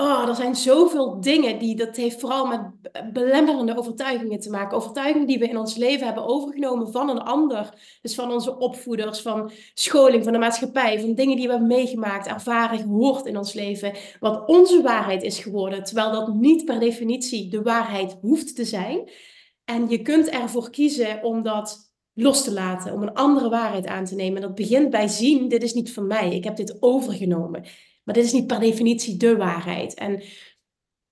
[0.00, 2.60] Oh, er zijn zoveel dingen die, dat heeft vooral met
[3.12, 4.76] belemmerende overtuigingen te maken.
[4.76, 7.74] Overtuigingen die we in ons leven hebben overgenomen van een ander.
[8.02, 12.26] Dus van onze opvoeders, van scholing, van de maatschappij, van dingen die we hebben meegemaakt,
[12.26, 13.92] ervaren, gehoord in ons leven.
[14.20, 19.10] Wat onze waarheid is geworden, terwijl dat niet per definitie de waarheid hoeft te zijn.
[19.64, 24.04] En je kunt ervoor kiezen om dat los te laten, om een andere waarheid aan
[24.04, 24.36] te nemen.
[24.36, 27.64] En dat begint bij zien, dit is niet van mij, ik heb dit overgenomen.
[28.08, 29.94] Maar dit is niet per definitie de waarheid.
[29.94, 30.22] En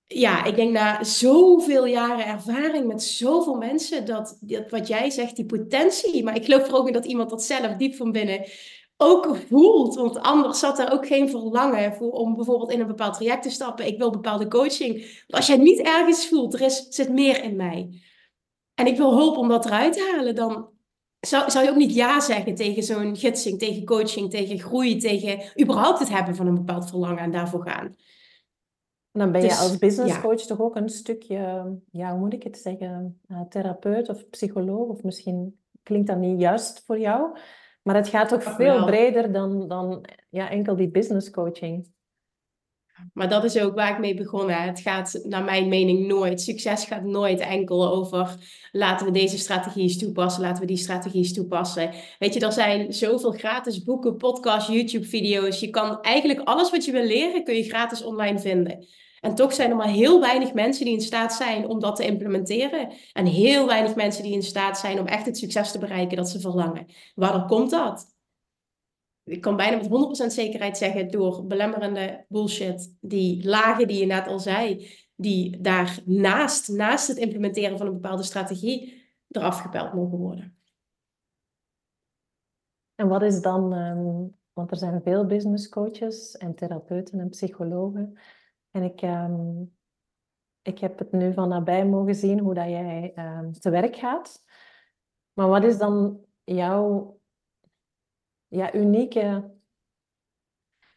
[0.05, 5.35] ja, ik denk na zoveel jaren ervaring met zoveel mensen, dat, dat wat jij zegt,
[5.35, 8.45] die potentie, maar ik geloof er ook in dat iemand dat zelf diep van binnen
[8.97, 9.95] ook voelt.
[9.95, 13.49] Want anders zat er ook geen verlangen voor om bijvoorbeeld in een bepaald traject te
[13.49, 13.87] stappen.
[13.87, 15.23] Ik wil bepaalde coaching.
[15.27, 18.01] Als jij niet ergens voelt, er is, zit meer in mij.
[18.73, 20.69] En ik wil hulp om dat eruit te halen, dan
[21.19, 25.61] zou, zou je ook niet ja zeggen tegen zo'n gidsing, tegen coaching, tegen groei, tegen
[25.61, 27.95] überhaupt het hebben van een bepaald verlangen en daarvoor gaan?
[29.17, 32.43] dan ben je dus, als business coach toch ook een stukje, ja, hoe moet ik
[32.43, 37.37] het zeggen, uh, therapeut of psycholoog, of misschien klinkt dat niet juist voor jou,
[37.81, 41.95] maar het gaat toch veel breder dan, dan ja, enkel die business coaching.
[43.13, 44.61] Maar dat is ook waar ik mee begonnen.
[44.61, 46.41] Het gaat naar mijn mening nooit.
[46.41, 48.35] Succes gaat nooit enkel over
[48.71, 51.91] laten we deze strategieën toepassen, laten we die strategieën toepassen.
[52.19, 55.59] Weet je, er zijn zoveel gratis boeken, podcasts, YouTube-video's.
[55.59, 58.85] Je kan eigenlijk alles wat je wil leren, kun je gratis online vinden.
[59.19, 62.05] En toch zijn er maar heel weinig mensen die in staat zijn om dat te
[62.05, 62.93] implementeren.
[63.13, 66.29] En heel weinig mensen die in staat zijn om echt het succes te bereiken dat
[66.29, 66.85] ze verlangen.
[67.15, 68.16] Waarom komt dat?
[69.27, 74.27] Ik kan bijna met 100% zekerheid zeggen, door belemmerende bullshit, die lagen die je net
[74.27, 80.57] al zei, die daarnaast, naast het implementeren van een bepaalde strategie, eraf gepeld mogen worden.
[82.95, 88.19] En wat is dan, ehm, want er zijn veel business coaches en therapeuten en psychologen.
[88.71, 89.63] En ik, ehm,
[90.61, 94.43] ik heb het nu van nabij mogen zien hoe dat jij um, te werk gaat.
[95.33, 97.16] Maar wat is dan jouw
[98.47, 99.55] ja, unieke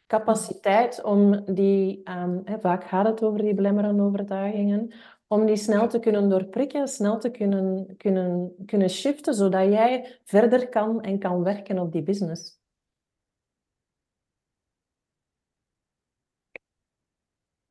[0.07, 4.93] capaciteit om die, um, hè, vaak gaat het over die belemmerende overtuigingen,
[5.27, 10.69] om die snel te kunnen doorprikken, snel te kunnen, kunnen, kunnen shiften, zodat jij verder
[10.69, 12.59] kan en kan werken op die business.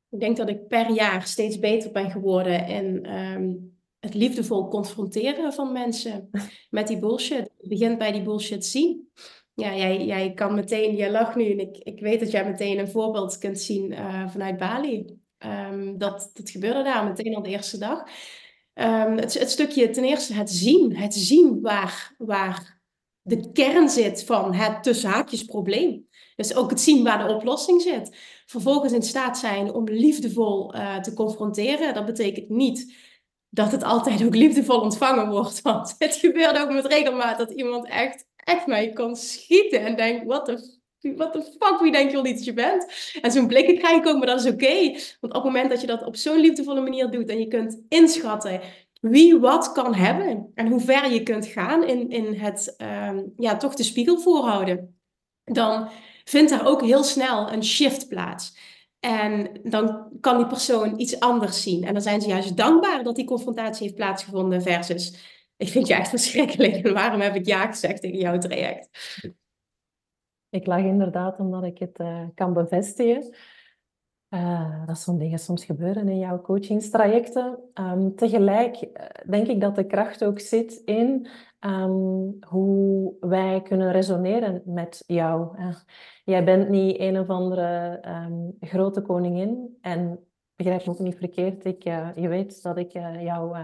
[0.10, 5.54] Ik denk dat ik per jaar steeds beter ben geworden in um, het liefdevol confronteren
[5.54, 6.30] van mensen
[6.70, 7.52] met die bullshit.
[7.58, 9.12] Het begint bij die bullshit zien
[9.60, 12.80] ja, jij, jij kan meteen, jij lacht nu en ik, ik weet dat jij meteen
[12.80, 15.18] een voorbeeld kunt zien uh, vanuit Bali.
[15.46, 18.00] Um, dat, dat gebeurde daar meteen al de eerste dag.
[18.74, 22.82] Um, het, het stukje ten eerste het zien, het zien waar, waar
[23.22, 26.08] de kern zit van het tussen haakjes probleem.
[26.36, 28.18] Dus ook het zien waar de oplossing zit.
[28.46, 31.94] Vervolgens in staat zijn om liefdevol uh, te confronteren.
[31.94, 32.94] Dat betekent niet
[33.50, 35.62] dat het altijd ook liefdevol ontvangen wordt.
[35.70, 40.24] Want het gebeurt ook met regelmaat dat iemand echt echt mij kan schieten en denk,
[40.24, 43.12] wat de what the fuck, wie denk je wel niet dat je bent?
[43.22, 44.84] En zo'n blikken krijg ik ook, maar dat is oké.
[45.20, 47.82] Want op het moment dat je dat op zo'n liefdevolle manier doet en je kunt
[47.90, 48.62] inschatten
[49.02, 53.58] wie wat kan hebben en hoe ver je kunt gaan in, in het ehm, ja,
[53.58, 55.00] toch de spiegel voorhouden,
[55.44, 55.90] dan
[56.24, 58.58] vindt er ook heel snel een shift plaats.
[59.00, 61.84] En dan kan die persoon iets anders zien.
[61.84, 65.14] En dan zijn ze juist dankbaar dat die confrontatie heeft plaatsgevonden versus
[65.60, 66.74] ik vind je echt verschrikkelijk.
[66.74, 68.90] En waarom heb ik ja gezegd tegen jouw traject?
[70.50, 73.36] Ik lag inderdaad omdat ik het uh, kan bevestigen.
[74.30, 77.60] Uh, dat zo'n dingen soms gebeuren in jouw coachingstrajecten.
[77.74, 81.28] Um, tegelijk eh, denk ik dat de kracht ook zit in
[81.60, 85.58] um, hoe wij kunnen resoneren met jou.
[86.24, 90.29] jij bent niet een of andere um, grote koningin en
[90.60, 91.66] begrijp me ook niet verkeerd.
[91.66, 91.84] Ik,
[92.16, 93.58] je weet dat ik jou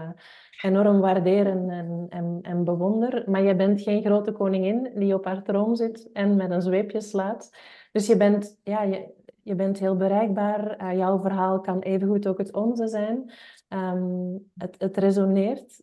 [0.62, 1.70] enorm waardeer en,
[2.10, 3.30] en, en, bewonder.
[3.30, 7.00] Maar je bent geen grote koningin die op haar troon zit en met een zweepje
[7.00, 7.56] slaat.
[7.92, 10.94] Dus je bent, ja, je, je bent heel bereikbaar.
[10.96, 13.30] jouw verhaal kan evengoed ook het onze zijn.
[13.68, 15.82] Um, het, het resoneert.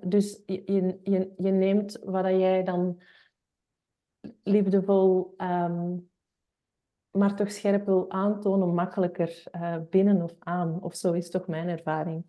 [0.00, 3.00] Dus je, je, je neemt wat jij dan
[4.42, 6.09] liefdevol, um,
[7.10, 10.82] maar toch scherp wil aantonen, makkelijker uh, binnen of aan.
[10.82, 12.24] Of zo is toch mijn ervaring.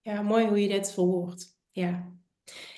[0.00, 1.56] Ja, mooi hoe je dit verwoordt.
[1.70, 2.12] Ja.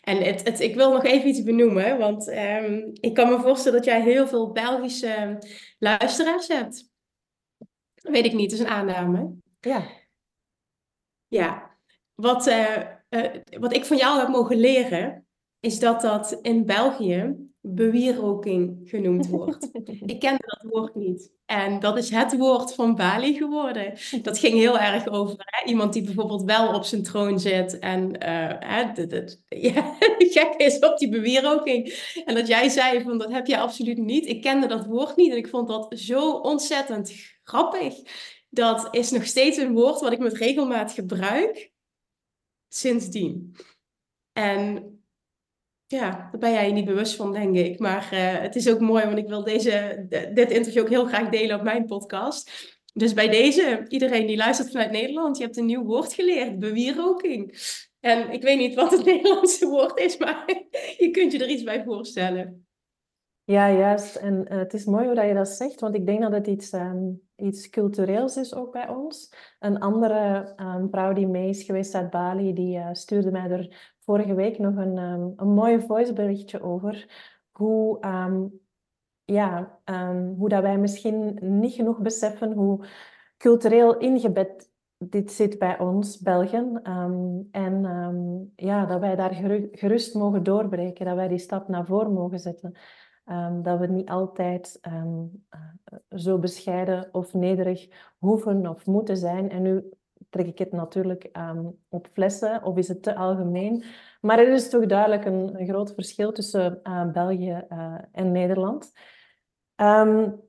[0.00, 3.78] En het, het, ik wil nog even iets benoemen, want um, ik kan me voorstellen
[3.78, 5.38] dat jij heel veel Belgische
[5.78, 6.90] luisteraars hebt.
[7.94, 9.34] Dat weet ik niet, dat is een aanname.
[9.60, 9.86] Ja.
[11.26, 11.76] Ja,
[12.14, 15.26] wat, uh, uh, wat ik van jou heb mogen leren,
[15.60, 19.70] is dat dat in België bewieroking genoemd wordt.
[20.12, 21.34] ik kende dat woord niet.
[21.46, 23.94] En dat is het woord van Bali geworden.
[24.22, 25.68] Dat ging heel erg over hè?
[25.68, 29.96] iemand die bijvoorbeeld wel op zijn troon zit en uh, hè, de, de, ja,
[30.34, 32.12] gek is op die bewieroking.
[32.24, 34.26] En dat jij zei van dat heb je absoluut niet.
[34.26, 37.12] Ik kende dat woord niet en ik vond dat zo ontzettend
[37.42, 37.94] grappig.
[38.48, 41.72] Dat is nog steeds een woord wat ik met regelmaat gebruik
[42.68, 43.56] sindsdien.
[44.32, 44.85] En
[45.86, 47.78] ja, daar ben jij je niet bewust van, denk ik.
[47.78, 51.28] Maar uh, het is ook mooi, want ik wil deze, dit interview ook heel graag
[51.28, 52.74] delen op mijn podcast.
[52.92, 57.58] Dus bij deze, iedereen die luistert vanuit Nederland, je hebt een nieuw woord geleerd, bewieroking.
[58.00, 60.44] En ik weet niet wat het Nederlandse woord is, maar
[60.98, 62.66] je kunt je er iets bij voorstellen.
[63.44, 64.16] Ja, juist.
[64.16, 66.72] En uh, het is mooi hoe je dat zegt, want ik denk dat het iets,
[66.72, 69.32] um, iets cultureels is ook bij ons.
[69.58, 73.94] Een andere um, vrouw die mee is geweest uit Bali, die uh, stuurde mij er
[74.06, 77.06] vorige week nog een, um, een mooi voiceberichtje over
[77.50, 78.60] hoe, um,
[79.24, 82.86] ja, um, hoe dat wij misschien niet genoeg beseffen hoe
[83.36, 86.82] cultureel ingebed dit zit bij ons, Belgen.
[87.50, 89.34] en ja, dat wij daar
[89.72, 92.74] gerust mogen doorbreken, dat wij die stap naar voren mogen zetten.
[93.62, 95.12] dat we niet altijd uh,
[96.08, 97.88] zo bescheiden of nederig
[98.18, 99.50] hoeven of moeten zijn.
[99.50, 99.90] En nu
[100.30, 103.84] trek ik het natuurlijk um, op flessen of is het te algemeen.
[104.20, 108.92] Maar er is toch duidelijk een, groot verschil tussen uh, België uh, en Nederland.
[109.76, 110.44] Um,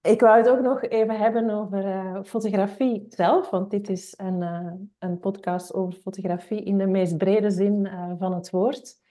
[0.00, 4.42] ik wou het ook nog even hebben over uh, fotografie zelf, want dit is een,
[4.98, 7.88] een podcast over fotografie in de meest brede zin
[8.18, 9.02] van het woord.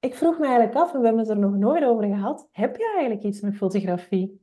[0.00, 2.76] Ik vroeg me eigenlijk af, en we hebben het er nog nooit over gehad, heb
[2.76, 4.40] je eigenlijk iets met fotografie?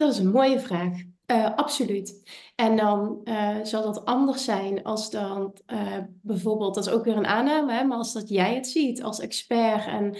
[0.00, 1.02] Dat is een mooie vraag.
[1.26, 2.22] Uh, absoluut.
[2.54, 7.16] En dan uh, zal dat anders zijn als dan uh, bijvoorbeeld, dat is ook weer
[7.16, 10.16] een aanname, hè, maar als dat jij het ziet als expert en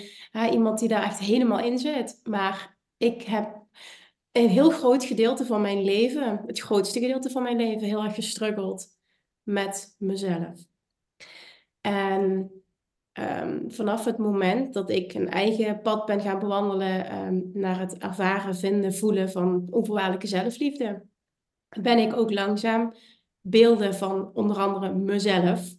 [0.53, 2.21] iemand die daar echt helemaal in zit.
[2.25, 3.63] Maar ik heb
[4.33, 8.15] een heel groot gedeelte van mijn leven, het grootste gedeelte van mijn leven, heel erg
[8.15, 8.87] gestruggeld
[9.43, 10.67] met mezelf.
[11.81, 12.51] En
[13.21, 17.99] Um, vanaf het moment dat ik een eigen pad ben gaan bewandelen um, naar het
[17.99, 21.03] ervaren, vinden, voelen van onvoorwaardelijke zelfliefde,
[21.81, 22.95] ben ik ook langzaam
[23.41, 25.75] beelden van onder andere mezelf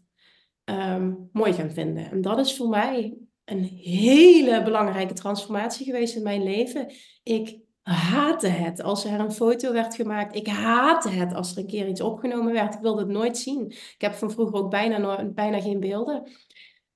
[0.66, 2.12] um, mooi gaan vinden.
[2.12, 6.92] En dat is voor mij een hele belangrijke transformatie geweest in mijn leven.
[7.24, 10.36] Ik haatte het als er een foto werd gemaakt.
[10.36, 12.74] Ik haatte het als er een keer iets opgenomen werd.
[12.74, 13.66] Ik wilde het nooit zien.
[13.72, 16.24] Ik heb van vroeger ook bijna, bijna geen beelden.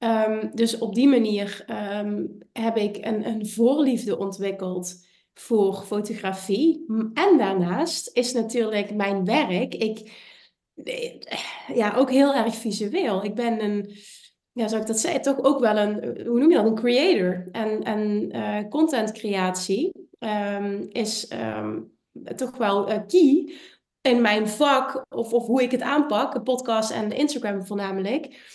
[0.05, 6.85] Um, dus op die manier um, heb ik een, een voorliefde ontwikkeld voor fotografie.
[7.13, 10.11] En daarnaast is natuurlijk mijn werk, ik,
[10.83, 11.21] eh,
[11.73, 13.23] ja, ook heel erg visueel.
[13.23, 13.95] Ik ben een,
[14.51, 17.47] ja, zou ik dat zeggen, toch ook wel een, hoe noem je dat, een creator.
[17.51, 21.27] En, en uh, content creatie um, is
[22.35, 23.53] toch wel key
[24.01, 28.53] in mijn vak, of, of hoe ik het aanpak, podcast en Instagram voornamelijk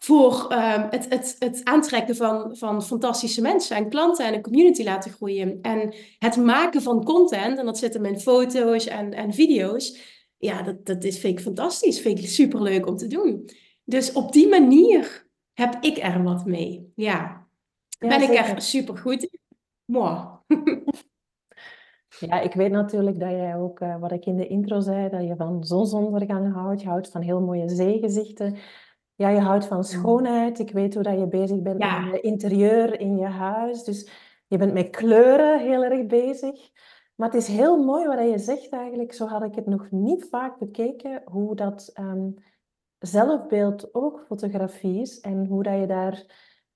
[0.00, 4.84] voor um, het, het, het aantrekken van, van fantastische mensen en klanten en een community
[4.84, 5.58] laten groeien.
[5.62, 9.98] En het maken van content, en dat zit hem in foto's en, en video's,
[10.36, 12.00] ja, dat, dat is, vind ik fantastisch.
[12.00, 13.50] Vind ik superleuk om te doen.
[13.84, 16.92] Dus op die manier heb ik er wat mee.
[16.94, 17.48] Ja,
[17.98, 19.40] ben ik er super goed in.
[19.84, 20.18] Mooi.
[22.18, 25.22] Ja, ik weet natuurlijk dat jij ook, uh, wat ik in de intro zei, dat
[25.26, 26.80] je van zonsondergang houdt.
[26.80, 28.56] Je houdt van heel mooie zeegezichten.
[29.20, 30.58] Ja, je houdt van schoonheid.
[30.58, 33.84] Ik weet hoe dat je bezig bent met je interieur in je huis.
[33.84, 34.10] Dus
[34.46, 36.70] je bent met kleuren heel erg bezig.
[37.14, 39.12] Maar het is heel mooi wat je zegt eigenlijk.
[39.12, 41.22] Zo had ik het nog niet vaak bekeken.
[41.24, 42.34] Hoe dat um,
[42.98, 45.20] zelfbeeld ook fotografie is.
[45.20, 46.24] En hoe dat je daar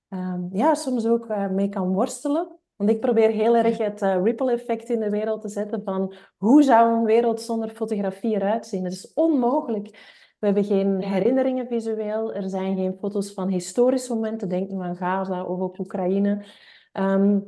[0.09, 2.59] um, ja, soms ook uh, mee kan worstelen.
[2.75, 6.13] Want ik probeer heel erg het uh, ripple effect in de wereld te zetten van
[6.37, 8.83] hoe zou een wereld zonder fotografie eruit zien?
[8.83, 10.23] Het is onmogelijk.
[10.39, 14.95] We hebben geen herinneringen visueel, er zijn geen foto's van historische momenten, denk nu aan
[14.95, 16.45] Gaza of ook Oekraïne.
[16.91, 17.39] Ehm,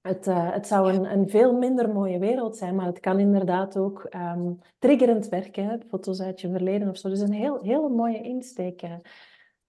[0.00, 3.76] het, uh, het zou een, een, veel minder mooie wereld zijn, maar het kan inderdaad
[3.76, 5.82] ook um, triggerend werken.
[5.88, 7.08] Foto's uit je verleden of zo.
[7.08, 8.82] Dus een heel, heel mooie insteek.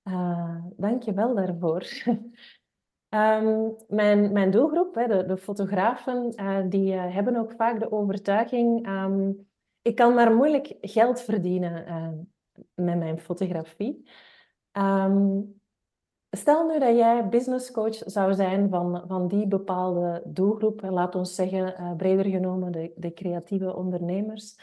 [0.04, 1.86] Uh, Dank je wel daarvoor.
[3.10, 8.88] um, mijn, mijn doelgroep, hè, de, de fotografen, uh, die hebben ook vaak de overtuiging...
[8.88, 9.46] Um,
[9.82, 11.86] ik kan maar moeilijk geld verdienen
[12.74, 14.10] met mijn fotografie.
[14.72, 15.56] Um,
[16.30, 21.36] Stel nu dat jij business coach zou zijn van, van die bepaalde doelgroep, laat ons
[21.36, 24.60] zeggen, uh, breder genomen de, de creatieve ondernemers.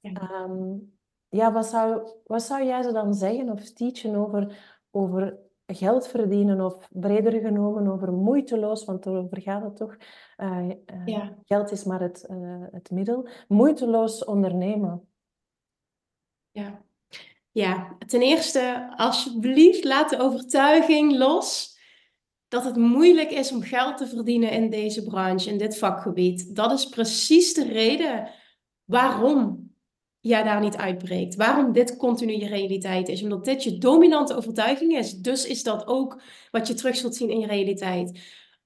[0.00, 0.96] Ja, um,
[1.28, 6.60] ja wat, zou, wat zou jij ze dan zeggen of teachen over, over geld verdienen
[6.60, 9.96] of breder genomen over moeiteloos, want daarover gaat het toch.
[10.36, 10.74] Uh, uh,
[11.04, 11.38] ja.
[11.44, 12.28] Geld is maar het,
[12.70, 13.28] het middel.
[13.48, 15.08] Moeiteloos ondernemen.
[16.50, 16.82] Ja,
[17.54, 21.78] ja, ten eerste, alsjeblieft, laat de overtuiging los
[22.48, 26.54] dat het moeilijk is om geld te verdienen in deze branche, in dit vakgebied.
[26.56, 28.30] Dat is precies de reden
[28.84, 29.72] waarom
[30.20, 31.34] jij daar niet uitbreekt.
[31.34, 33.22] Waarom dit continu je realiteit is.
[33.22, 35.12] Omdat dit je dominante overtuiging is.
[35.12, 38.20] Dus is dat ook wat je terug zult zien in je realiteit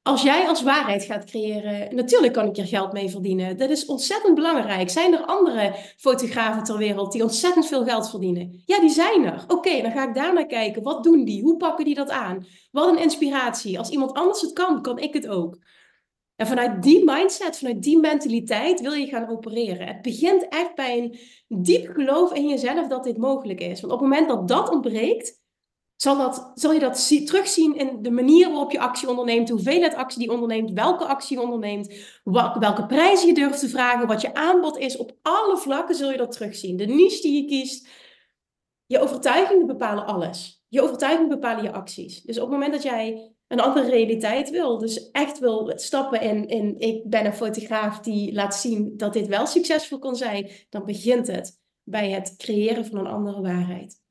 [0.09, 3.57] als jij als waarheid gaat creëren, natuurlijk kan ik er geld mee verdienen.
[3.57, 4.91] Dat is ontzettend belangrijk.
[4.91, 8.63] Zijn er andere fotografen ter wereld die ontzettend veel geld verdienen?
[8.65, 9.45] Ja, die zijn er.
[9.49, 10.83] Oké, dan ga ik daar naar kijken.
[10.83, 11.43] Wat doen die?
[11.43, 12.47] Hoe pakken die dat aan?
[12.71, 13.79] Wat een inspiratie.
[13.79, 15.59] Als iemand anders het kan, kan ik het ook.
[16.37, 19.87] En vanuit die mindset, vanuit die mentaliteit wil je gaan opereren.
[19.87, 21.19] Het begint echt bij een
[21.63, 23.81] diep geloof in jezelf dat dit mogelijk is.
[23.81, 25.38] Want op het moment dat dat ontbreekt,
[26.01, 29.95] zal, dat, zal je dat terugzien in de manier waarop je actie onderneemt, de hoeveelheid
[29.95, 31.95] actie die onderneemt, welke actie je onderneemt,
[32.59, 34.97] welke prijzen je durft te vragen, wat je aanbod is.
[34.97, 36.77] Op alle vlakken zul je dat terugzien.
[36.77, 37.89] De niche die je kiest,
[38.87, 40.65] je overtuigingen bepalen alles.
[40.69, 42.23] Je overtuigingen bepalen je acties.
[42.23, 46.49] Dus op het moment dat jij een andere realiteit wil, dus echt wil stappen in,
[46.49, 50.85] in ik ben een fotograaf die laat zien dat dit wel succesvol kan zijn, dan
[50.85, 54.07] begint het bij het creëren van een andere waarheid.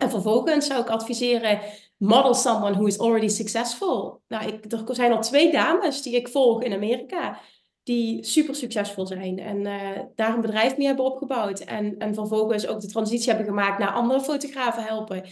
[0.00, 1.60] En vervolgens zou ik adviseren,
[1.96, 4.22] model someone who is already successful.
[4.28, 7.40] Nou, ik, er zijn al twee dames die ik volg in Amerika,
[7.82, 11.60] die super succesvol zijn en uh, daar een bedrijf mee hebben opgebouwd.
[11.60, 15.24] En, en vervolgens ook de transitie hebben gemaakt naar andere fotografen helpen.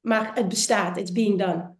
[0.00, 1.74] Maar het bestaat, it's being done.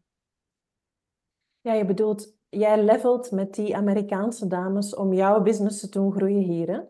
[1.61, 6.43] Ja, je bedoelt, jij levelt met die Amerikaanse dames om jouw business te doen groeien
[6.43, 6.81] hier, hè?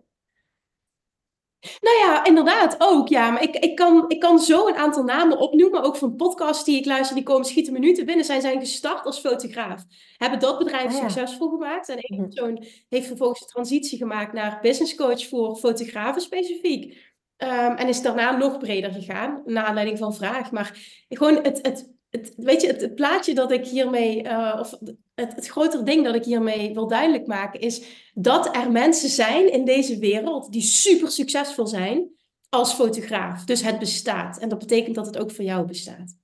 [1.60, 3.08] Nou ja, inderdaad ook.
[3.08, 6.64] Ja, maar ik, ik, kan, ik kan zo een aantal namen opnoemen, ook van podcasts
[6.64, 8.24] die ik luister, die komen schieten minuten binnen.
[8.24, 9.84] Zij zijn gestart als fotograaf,
[10.16, 11.88] hebben dat bedrijf ah, succesvol gemaakt.
[11.88, 12.28] En één mhm.
[12.28, 17.06] persoon heeft vervolgens de transitie gemaakt naar business coach voor fotografen specifiek.
[17.42, 20.50] Um, en is daarna nog breder gegaan, naar aanleiding van vraag.
[20.50, 20.78] Maar
[21.08, 24.78] gewoon het, het het, weet je, het, plaatje dat ik hiermee, uh, of
[25.14, 29.52] het, het grotere ding dat ik hiermee wil duidelijk maken, is dat er mensen zijn
[29.52, 32.16] in deze wereld die super succesvol zijn
[32.48, 33.44] als fotograaf.
[33.44, 34.38] Dus het bestaat.
[34.38, 36.16] En dat betekent dat het ook voor jou bestaat.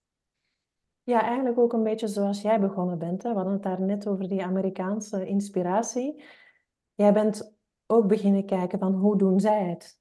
[1.03, 3.22] Ja, eigenlijk ook een beetje zoals jij begonnen bent.
[3.22, 3.28] Hè?
[3.28, 6.22] We hadden het daar net over die Amerikaanse inspiratie.
[6.95, 7.57] Jij bent
[7.87, 9.99] ook beginnen kijken van hoe doen zij het?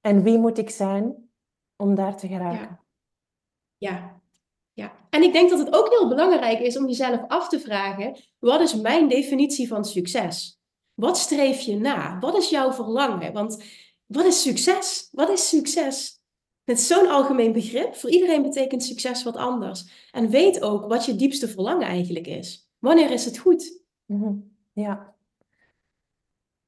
[0.00, 1.30] En wie moet ik zijn
[1.76, 2.60] om daar te geraken?
[2.60, 2.84] Ja,
[3.80, 4.20] ja.
[5.10, 8.60] En ik denk dat het ook heel belangrijk is om jezelf af te vragen: wat
[8.60, 10.58] is mijn definitie van succes?
[10.94, 12.18] Wat streef je na?
[12.18, 13.32] Wat is jouw verlangen?
[13.32, 13.62] Want
[14.06, 15.08] wat is succes?
[15.12, 16.18] Wat is succes?
[16.64, 17.94] Het is zo'n algemeen begrip.
[17.94, 20.08] Voor iedereen betekent succes wat anders.
[20.10, 22.68] En weet ook wat je diepste verlangen eigenlijk is.
[22.78, 23.82] Wanneer is het goed?
[24.06, 24.32] Mhm.
[24.72, 25.14] Ja.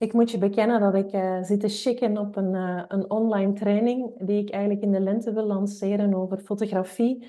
[0.03, 3.53] Ik moet je bekennen dat ik uh, zit te chicken op een, uh, een online
[3.53, 7.27] training die ik eigenlijk in de lente wil lanceren over fotografie,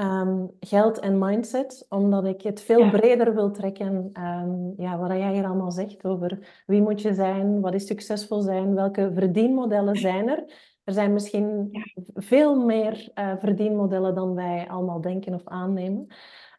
[0.00, 4.10] um, geld en mindset, omdat ik het veel breder wil trekken.
[4.20, 8.40] Um, ja, wat jij hier allemaal zegt over wie moet je zijn, wat is succesvol
[8.40, 10.44] zijn, welke verdienmodellen zijn er.
[10.84, 11.70] Er zijn misschien
[12.14, 16.06] veel meer uh, verdienmodellen dan wij allemaal denken of aannemen.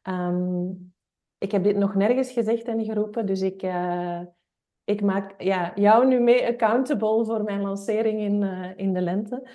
[0.09, 0.93] Um,
[1.37, 3.61] ik heb dit nog nergens gezegd en geroepen, dus ik
[4.83, 9.47] ik maak ja, jou nu mee accountable voor mijn lancering in, uh, in de lente.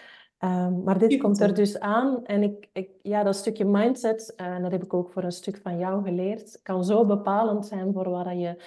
[0.44, 2.24] Um, maar dit komt er dus aan.
[2.24, 5.32] En ik, ik, ja, dat stukje mindset, uh, en dat heb ik ook voor een
[5.32, 8.62] stuk van jou geleerd, kan zo bepalend zijn voor wat je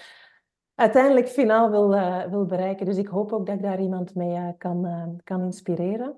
[0.76, 2.86] uiteindelijk finaal wil, uh, wil bereiken.
[2.86, 4.88] Dus ik hoop ook dat ik daar iemand mee kan,
[5.24, 6.16] kan inspireren.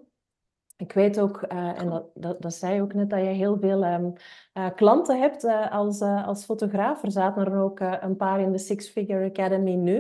[0.84, 3.58] Ik weet ook, uh, en dat, dat, dat, zei je ook net, dat je heel
[3.58, 4.14] veel um,
[4.54, 7.04] uh, klanten hebt uh, als, als fotograaf.
[7.04, 10.00] Er zaten er ook een paar in de Six Figure Academy nu.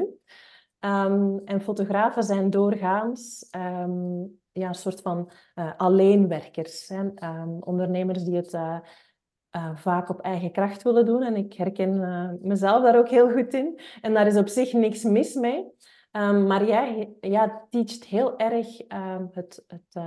[0.79, 5.31] Um, en fotografen zijn doorgaans um, ja, een soort van
[5.77, 6.87] alleenwerkers.
[6.87, 7.09] Hè?
[7.59, 8.57] ondernemers die het
[9.75, 11.23] vaak op eigen kracht willen doen.
[11.23, 13.79] En ik herken mezelf daar ook heel goed in.
[14.01, 15.65] En daar is op zich niks mis mee.
[16.47, 18.67] maar jij ja, teacht heel erg
[19.31, 19.63] het...
[19.67, 20.03] het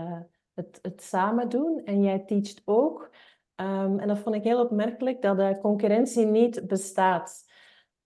[0.57, 1.83] het, het samen doen.
[1.85, 3.11] En jij teacht ook,
[3.57, 7.45] um, en dat vond ik heel opmerkelijk, dat de concurrentie niet bestaat.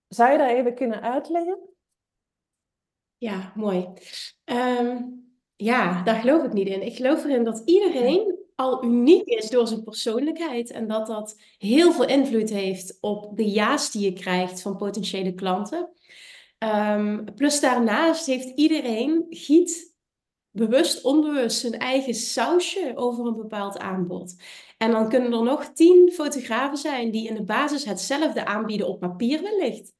[0.08, 1.58] Zou je dat even kunnen uitleggen?
[3.16, 3.88] Ja, mooi.
[4.44, 5.24] Um,
[5.56, 6.82] ja, daar geloof ik niet in.
[6.82, 11.92] Ik geloof erin dat iedereen al uniek is door zijn persoonlijkheid en dat dat heel
[11.92, 15.92] veel invloed heeft op de ja's die je krijgt van potentiële klanten.
[16.58, 19.89] Um, plus daarnaast heeft iedereen giet
[20.50, 24.34] bewust, onbewust zijn eigen sausje over een bepaald aanbod.
[24.78, 29.00] En dan kunnen er nog tien fotografen zijn die in de basis hetzelfde aanbieden op
[29.00, 29.92] papier wellicht.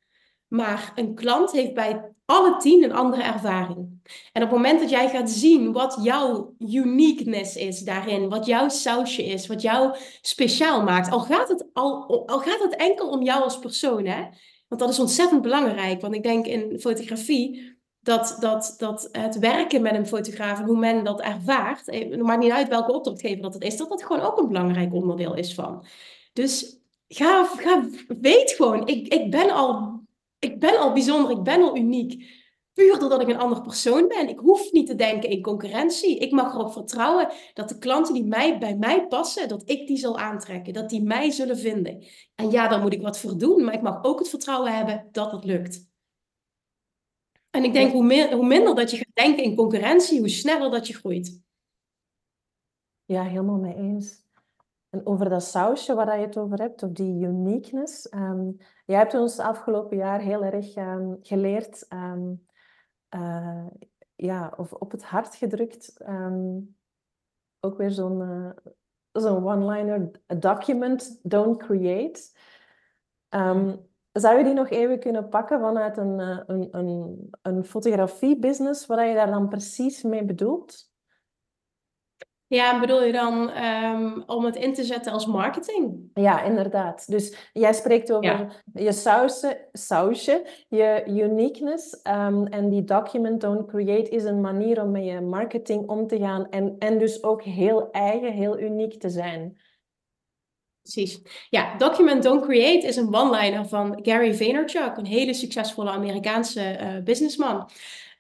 [0.49, 4.01] Maar een klant heeft bij alle tien een andere ervaring.
[4.33, 8.69] En op het moment dat jij gaat zien wat jouw uniqueness is daarin, wat jouw
[8.69, 13.23] sausje is, wat jou speciaal maakt, al gaat het, al, al gaat het enkel om
[13.23, 14.29] jou als persoon, hè?
[14.69, 16.01] want dat is ontzettend belangrijk.
[16.01, 21.05] Want ik denk in fotografie dat, dat, dat het werken met een fotograaf hoe men
[21.05, 24.23] dat ervaart, eh, het maakt niet uit welke opdrachtgever dat het is, dat dat gewoon
[24.23, 25.85] ook een belangrijk onderdeel is van.
[26.33, 26.79] Dus
[27.09, 27.85] ga, ga
[28.21, 30.01] weet gewoon, ik, ik, ben al,
[30.39, 32.39] ik ben al bijzonder, ik ben al uniek.
[32.73, 34.29] Puur doordat ik een ander persoon ben.
[34.29, 36.19] Ik hoef niet te denken in concurrentie.
[36.19, 39.97] Ik mag erop vertrouwen dat de klanten die mij, bij mij passen, dat ik die
[39.97, 40.73] zal aantrekken.
[40.73, 42.05] Dat die mij zullen vinden.
[42.35, 43.65] En ja, daar moet ik wat voor doen.
[43.65, 45.90] Maar ik mag ook het vertrouwen hebben dat het lukt.
[47.51, 50.71] En ik denk, hoe, meer, hoe minder dat je gaat denken in concurrentie, hoe sneller
[50.71, 51.43] dat je groeit.
[53.05, 54.29] Ja, helemaal mee eens.
[54.91, 58.13] En over dat sausje waar je het over hebt, of die uniqueness.
[58.13, 62.47] Um, jij hebt ons afgelopen jaar heel erg um, geleerd, um,
[63.15, 63.67] uh,
[64.17, 66.01] ja, of op het hart gedrukt,
[67.61, 68.55] ook weer zo'n
[69.13, 72.33] zo'n one-liner, document, don't create.
[74.13, 78.99] Zou je die nog even kunnen pakken vanuit een, eh, een, een, een fotografie-business, wat
[78.99, 80.91] je daar dan precies mee bedoelt?
[82.47, 86.11] Ja, bedoel je dan um, om het in te zetten als marketing?
[86.15, 87.11] Ja, inderdaad.
[87.11, 92.01] Dus jij spreekt over je sausje, sausje, je uniqueness.
[92.03, 96.19] Um, en die document don't create is een manier om met je marketing om te
[96.19, 96.49] gaan.
[96.49, 99.61] En, en dus ook heel eigen, heel uniek te zijn.
[100.93, 101.21] Precies.
[101.51, 107.03] Ja, Document Don't Create is een one-liner van Gary Vaynerchuk, een hele succesvolle Amerikaanse uh,
[107.03, 107.71] businessman.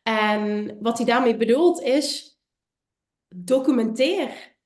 [0.02, 2.38] En wat hij daarmee bedoelt is,
[3.34, 4.58] documenteer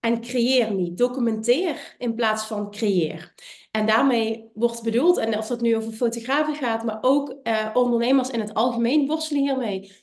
[0.00, 0.98] en creëer niet.
[0.98, 3.34] Documenteer in plaats van creëer.
[3.70, 8.30] En daarmee wordt bedoeld, en of dat nu over fotografen gaat, maar ook uh, ondernemers
[8.30, 10.01] in het algemeen worstelen hiermee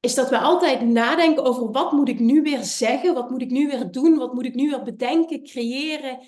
[0.00, 3.50] is dat we altijd nadenken over wat moet ik nu weer zeggen, wat moet ik
[3.50, 6.18] nu weer doen, wat moet ik nu weer bedenken, creëren,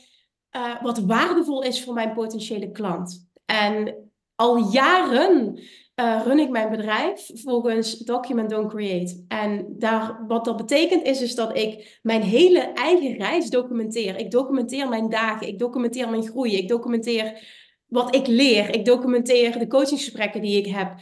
[0.57, 3.29] uh, wat waardevol is voor mijn potentiële klant.
[3.45, 3.95] En
[4.35, 5.61] al jaren
[6.01, 9.25] uh, run ik mijn bedrijf volgens Document Don't Create.
[9.29, 14.19] En daar, wat dat betekent is, is dat ik mijn hele eigen reis documenteer.
[14.19, 17.43] Ik documenteer mijn dagen, ik documenteer mijn groei, ik documenteer
[17.87, 20.95] wat ik leer, ik documenteer de coachingsgesprekken die ik heb.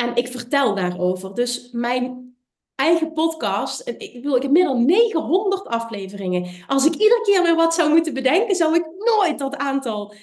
[0.00, 1.34] En ik vertel daarover.
[1.34, 2.34] Dus mijn
[2.74, 6.64] eigen podcast, ik bedoel, ik heb meer dan 900 afleveringen.
[6.66, 10.14] Als ik iedere keer weer wat zou moeten bedenken, zou ik nooit dat aantal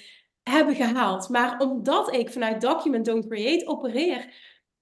[0.42, 1.28] hebben gehaald.
[1.28, 4.32] Maar omdat ik vanuit Document Don't Create opereer,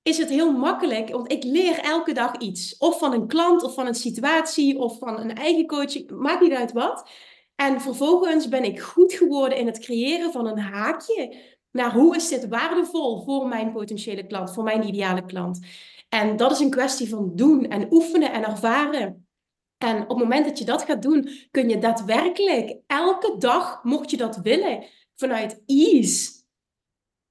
[0.02, 2.76] is het heel makkelijk, want ik leer elke dag iets.
[2.76, 6.52] Of van een klant, of van een situatie, of van een eigen coaching, maakt niet
[6.52, 7.10] uit wat.
[7.56, 12.28] En vervolgens ben ik goed geworden in het creëren van een haakje naar hoe is
[12.28, 15.66] dit waardevol voor mijn potentiële klant, voor mijn ideale klant.
[16.08, 19.28] En dat is een kwestie van doen en oefenen en ervaren.
[19.78, 24.10] En op het moment dat je dat gaat doen, kun je daadwerkelijk elke dag, mocht
[24.10, 26.30] je dat willen, vanuit ease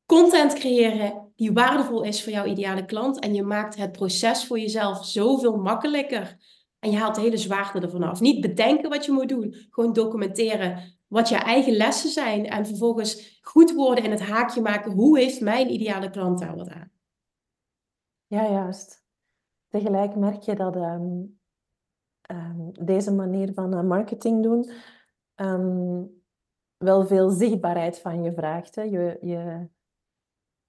[0.06, 3.20] content creëren die waardevol is voor jouw ideale klant.
[3.20, 6.38] En je maakt het proces voor jezelf zoveel makkelijker.
[6.80, 8.20] En je haalt de hele zwaarte ervan af.
[8.20, 13.40] Niet bedenken wat je moet doen, gewoon documenteren wat je eigen lessen zijn en vervolgens
[13.42, 14.92] goed worden in het haakje maken.
[14.92, 16.92] Hoe heeft mijn ideale klant daar wat aan?
[18.28, 19.04] Ja, juist.
[19.68, 21.24] Tegelijk merk je dat ehm,
[22.22, 24.72] ehm, deze manier van uh, marketing doen
[25.36, 26.04] ehm,
[26.78, 28.76] wel veel zichtbaarheid van je vraagt.
[28.76, 28.82] Hè.
[28.82, 29.68] Je, je,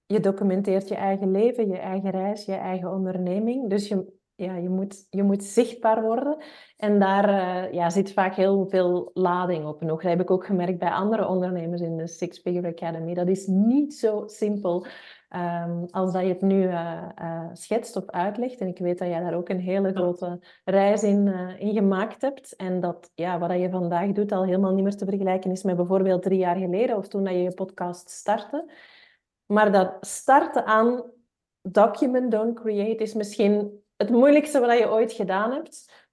[0.05, 3.69] je documenteert je eigen leven, je eigen reis, je eigen onderneming.
[3.69, 6.37] Dus je, ja, je, moet, je moet zichtbaar worden.
[6.77, 10.01] En daar uh, ja, zit vaak heel veel lading op nog.
[10.01, 13.13] Dat heb ik ook gemerkt bij andere ondernemers in de Six Figure Academy.
[13.13, 14.85] Dat is niet zo simpel
[15.35, 18.59] um, als dat je het nu uh, uh, schetst of uitlegt.
[18.59, 21.27] En ik weet dat jij daar ook een hele grote reis in,
[21.59, 22.55] in gemaakt hebt.
[22.55, 25.75] En dat ja, wat je vandaag doet al helemaal niet meer te vergelijken is met
[25.75, 28.71] bijvoorbeeld drie jaar geleden of toen dat je je podcast startte.
[29.45, 31.03] Maar dat starten aan
[31.61, 36.05] document, don't create is misschien het moeilijkste wat je ooit gedaan hebt.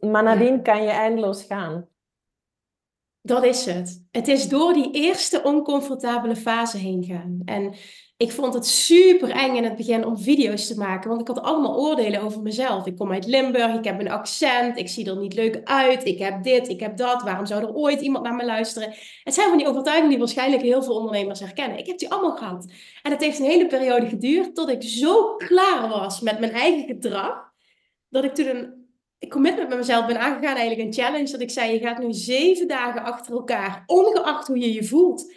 [0.00, 1.88] Maar nadien kan je eindeloos gaan.
[3.20, 4.06] Dat is het.
[4.10, 7.42] Het is door die eerste oncomfortabele fase heen gaan.
[7.44, 7.74] En
[8.22, 11.40] ik vond het super eng in het begin om video's te maken, want ik had
[11.40, 12.86] allemaal oordelen over mezelf.
[12.86, 16.18] Ik kom uit Limburg, ik heb een accent, ik zie er niet leuk uit, ik
[16.18, 17.22] heb dit, ik heb dat.
[17.22, 18.94] Waarom zou er ooit iemand naar me luisteren?
[19.24, 21.78] Het zijn van die overtuigingen die waarschijnlijk heel veel ondernemers herkennen.
[21.78, 22.72] Ik heb die allemaal gehad.
[23.02, 26.86] En het heeft een hele periode geduurd tot ik zo klaar was met mijn eigen
[26.86, 27.52] gedrag,
[28.08, 28.46] dat ik toen
[29.18, 32.12] een commitment met mezelf ben aangegaan, eigenlijk een challenge, dat ik zei, je gaat nu
[32.12, 35.34] zeven dagen achter elkaar, ongeacht hoe je je voelt,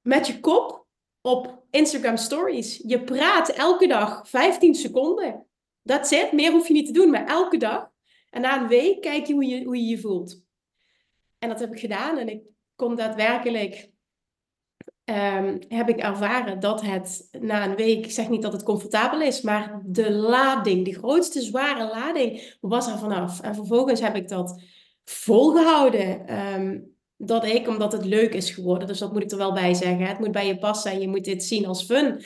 [0.00, 0.81] met je kop
[1.22, 2.82] op Instagram Stories.
[2.86, 5.46] Je praat elke dag 15 seconden.
[5.82, 6.32] Dat zit.
[6.32, 7.90] Meer hoef je niet te doen, maar elke dag.
[8.30, 10.42] En na een week kijk je hoe je hoe je, je voelt.
[11.38, 12.18] En dat heb ik gedaan.
[12.18, 12.42] En ik
[12.74, 13.90] kon daadwerkelijk...
[15.04, 19.20] Um, heb ik ervaren dat het na een week, ik zeg niet dat het comfortabel
[19.20, 23.40] is, maar de lading, de grootste zware lading, was er vanaf.
[23.40, 24.62] En vervolgens heb ik dat
[25.04, 26.38] volgehouden.
[26.54, 26.91] Um,
[27.24, 30.06] dat ik, omdat het leuk is geworden, dus dat moet ik er wel bij zeggen.
[30.06, 32.24] Het moet bij je passen en je moet dit zien als fun.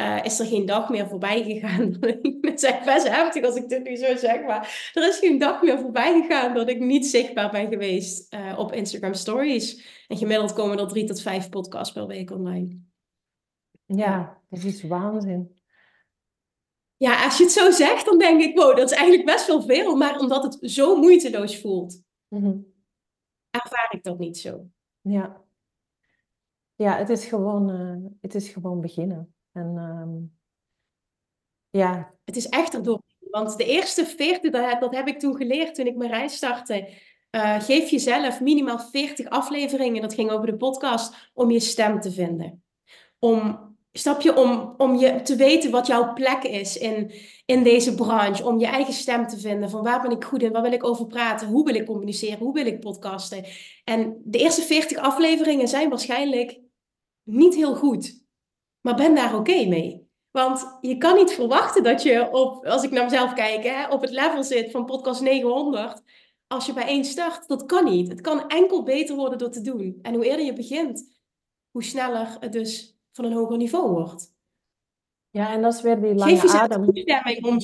[0.00, 1.96] Uh, is er geen dag meer voorbij gegaan.
[2.40, 5.62] Het is best heftig als ik dit nu zo zeg, maar er is geen dag
[5.62, 9.84] meer voorbij gegaan dat ik niet zichtbaar ben geweest uh, op Instagram Stories.
[10.08, 12.80] En gemiddeld komen er drie tot vijf podcasts per week online.
[13.86, 15.56] Ja, dat is waanzin.
[16.96, 19.62] Ja, als je het zo zegt, dan denk ik, wow, dat is eigenlijk best wel
[19.62, 22.02] veel, maar omdat het zo moeiteloos voelt.
[22.28, 22.76] Mm -hmm
[23.50, 24.66] ervaar ik dat niet zo.
[25.00, 25.44] Ja,
[26.74, 29.34] ja het, is gewoon, uh, het is gewoon beginnen.
[29.52, 30.38] En um,
[31.70, 32.14] ja.
[32.24, 33.02] Het is echt erdoor.
[33.18, 36.88] Want de eerste 40, dat, heb ik toen geleerd toen ik mijn reis startte.
[37.30, 42.12] Uh, geef jezelf minimaal 40 afleveringen, dat ging over de podcast, om je stem te
[42.12, 42.64] vinden.
[43.18, 44.36] Om Snap je?
[44.36, 47.12] Om, om je te weten wat jouw plek is in,
[47.46, 48.44] in deze branche.
[48.44, 49.70] Om je eigen stem te vinden.
[49.70, 50.52] Van waar ben ik goed in?
[50.52, 51.48] Waar wil ik over praten?
[51.48, 52.38] Hoe wil ik communiceren?
[52.38, 53.44] Hoe wil ik podcasten?
[53.84, 56.60] En de eerste 40 afleveringen zijn waarschijnlijk
[57.22, 58.24] niet heel goed.
[58.80, 60.06] Maar ben daar oké mee.
[60.30, 64.00] Want je kan niet verwachten dat je op, als ik naar mezelf kijk, hè, op
[64.00, 66.02] het level zit van podcast 900.
[66.46, 68.08] Als je bij één start, dat kan niet.
[68.08, 69.98] Het kan enkel beter worden door te doen.
[70.02, 71.18] En hoe eerder je begint,
[71.70, 74.34] hoe sneller het dus van een hoger niveau wordt.
[75.30, 76.84] Ja, en dat is weer die lange Geef jezelf adem.
[76.84, 77.58] toestemming om,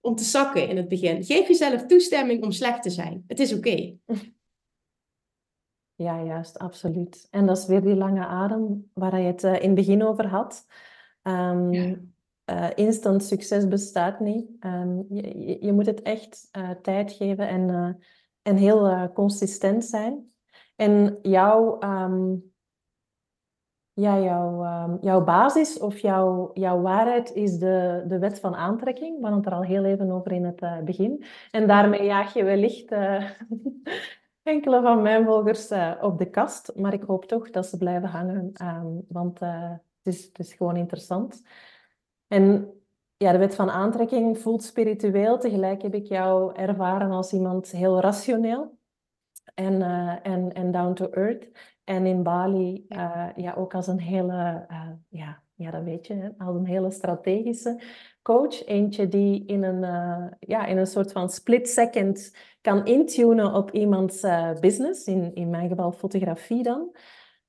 [0.00, 1.24] om te zakken in het begin.
[1.24, 3.24] Geef jezelf toestemming om slecht te zijn.
[3.26, 3.96] Het is oké.
[5.96, 7.26] Ja, juist, absoluut.
[7.30, 10.26] En dat is weer die lange adem waar je het eh, in het begin over
[10.26, 10.66] had.
[11.22, 12.14] Um,
[12.74, 14.50] instant succes bestaat niet.
[14.60, 17.98] Um, je, je, moet het echt uh, tijd geven en,
[18.42, 20.32] en heel consistent zijn.
[20.76, 22.53] En jouw um,
[23.94, 29.16] ja, jouw, uh, jouw basis of jouw, jouw waarheid is de, de wet van aantrekking.
[29.16, 31.24] We hadden het er al heel even over in het uh, begin.
[31.50, 33.30] En daarmee jaag je wellicht uh,
[34.42, 36.72] enkele van mijn volgers uh, op de kast.
[36.76, 40.76] Maar ik hoop toch dat ze blijven hangen, um, want het, is, het is gewoon
[40.76, 41.42] interessant.
[42.28, 42.72] En
[43.16, 45.38] ja, de wet van aantrekking voelt spiritueel.
[45.38, 48.78] Tegelijk heb ik jou ervaren als iemand heel rationeel
[49.54, 49.82] en,
[50.22, 51.73] en, en down to earth.
[51.84, 56.14] En in Bali uh, ja, ook als een hele, uh, ja, ja, dat weet je,
[56.14, 57.82] hè, als een hele strategische
[58.22, 58.66] coach.
[58.66, 63.70] Eentje die in een, uh, ja, in een soort van split second kan intunen op
[63.70, 64.20] iemands
[64.60, 66.96] business, in, in mijn geval fotografie dan.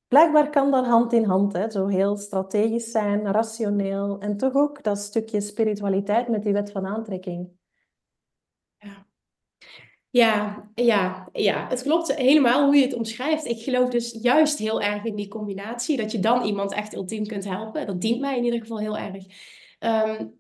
[0.08, 4.84] Blijkbaar kan dat hand in hand, hè, zo heel strategisch zijn, rationeel en toch ook
[4.84, 7.50] dat stukje spiritualiteit met die wet van aantrekking.
[10.16, 13.46] Ja, ja, ja, het klopt helemaal hoe je het omschrijft.
[13.46, 17.26] Ik geloof dus juist heel erg in die combinatie, dat je dan iemand echt ultiem
[17.26, 17.86] kunt helpen.
[17.86, 19.26] Dat dient mij in ieder geval heel erg.
[19.80, 20.38] Um,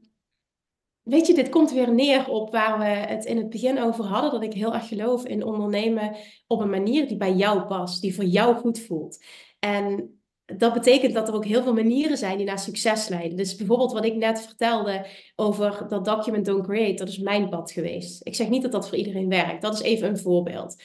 [1.01, 4.31] weet je, dit komt weer neer op waar we het in het begin over hadden,
[4.31, 6.15] dat ik heel erg geloof in ondernemen
[6.47, 9.23] op een manier die bij jou past, die voor jou goed voelt.
[9.59, 13.37] En dat betekent dat er ook heel veel manieren zijn die naar succes leiden.
[13.37, 17.71] Dus bijvoorbeeld wat ik net vertelde over dat document don't create, dat is mijn pad
[17.71, 18.27] geweest.
[18.27, 20.75] Ik zeg niet dat dat voor iedereen werkt, dat is even een voorbeeld.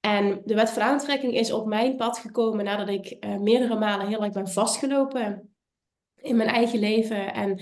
[0.00, 4.06] En de wet van aantrekking is op mijn pad gekomen nadat ik uh, meerdere malen
[4.06, 5.54] heel erg ben vastgelopen
[6.16, 7.34] in mijn eigen leven.
[7.34, 7.60] En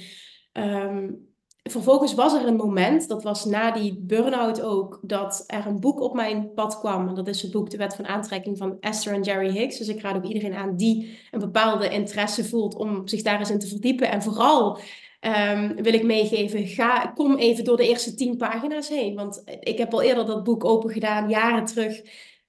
[0.52, 1.35] um,
[1.70, 6.00] vervolgens was er een moment, dat was na die burn-out ook, dat er een boek
[6.00, 7.08] op mijn pad kwam.
[7.08, 9.78] En dat is het boek De Wet van Aantrekking van Esther en Jerry Hicks.
[9.78, 13.50] Dus ik raad ook iedereen aan die een bepaalde interesse voelt om zich daar eens
[13.50, 14.10] in te verdiepen.
[14.10, 14.78] En vooral
[15.20, 19.14] um, wil ik meegeven, ga, kom even door de eerste tien pagina's heen.
[19.14, 22.02] Want ik heb al eerder dat boek open gedaan, jaren terug.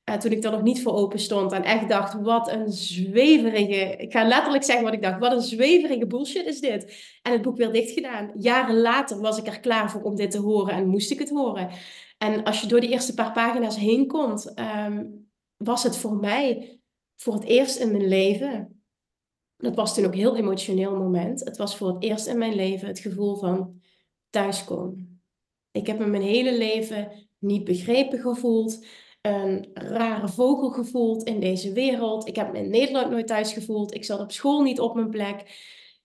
[0.10, 1.52] Uh, toen ik er nog niet voor open stond.
[1.52, 3.96] En echt dacht, wat een zweverige...
[3.98, 5.20] Ik ga letterlijk zeggen wat ik dacht.
[5.20, 6.94] Wat een zweverige bullshit is dit.
[7.22, 8.32] En het boek weer dicht gedaan.
[8.38, 10.74] Jaren later was ik er klaar voor om dit te horen.
[10.74, 11.70] En moest ik het horen.
[12.18, 14.54] En als je door die eerste paar pagina's heen komt...
[14.60, 16.80] Um, was het voor mij
[17.16, 18.82] voor het eerst in mijn leven...
[19.58, 21.44] Dat was toen ook een heel emotioneel moment.
[21.44, 23.82] Het was voor het eerst in mijn leven het gevoel van
[24.30, 25.22] thuiskomen.
[25.72, 28.86] Ik heb me mijn hele leven niet begrepen gevoeld
[29.28, 32.28] een rare vogel gevoeld in deze wereld.
[32.28, 33.94] Ik heb me in Nederland nooit thuis gevoeld.
[33.94, 35.44] Ik zat op school niet op mijn plek.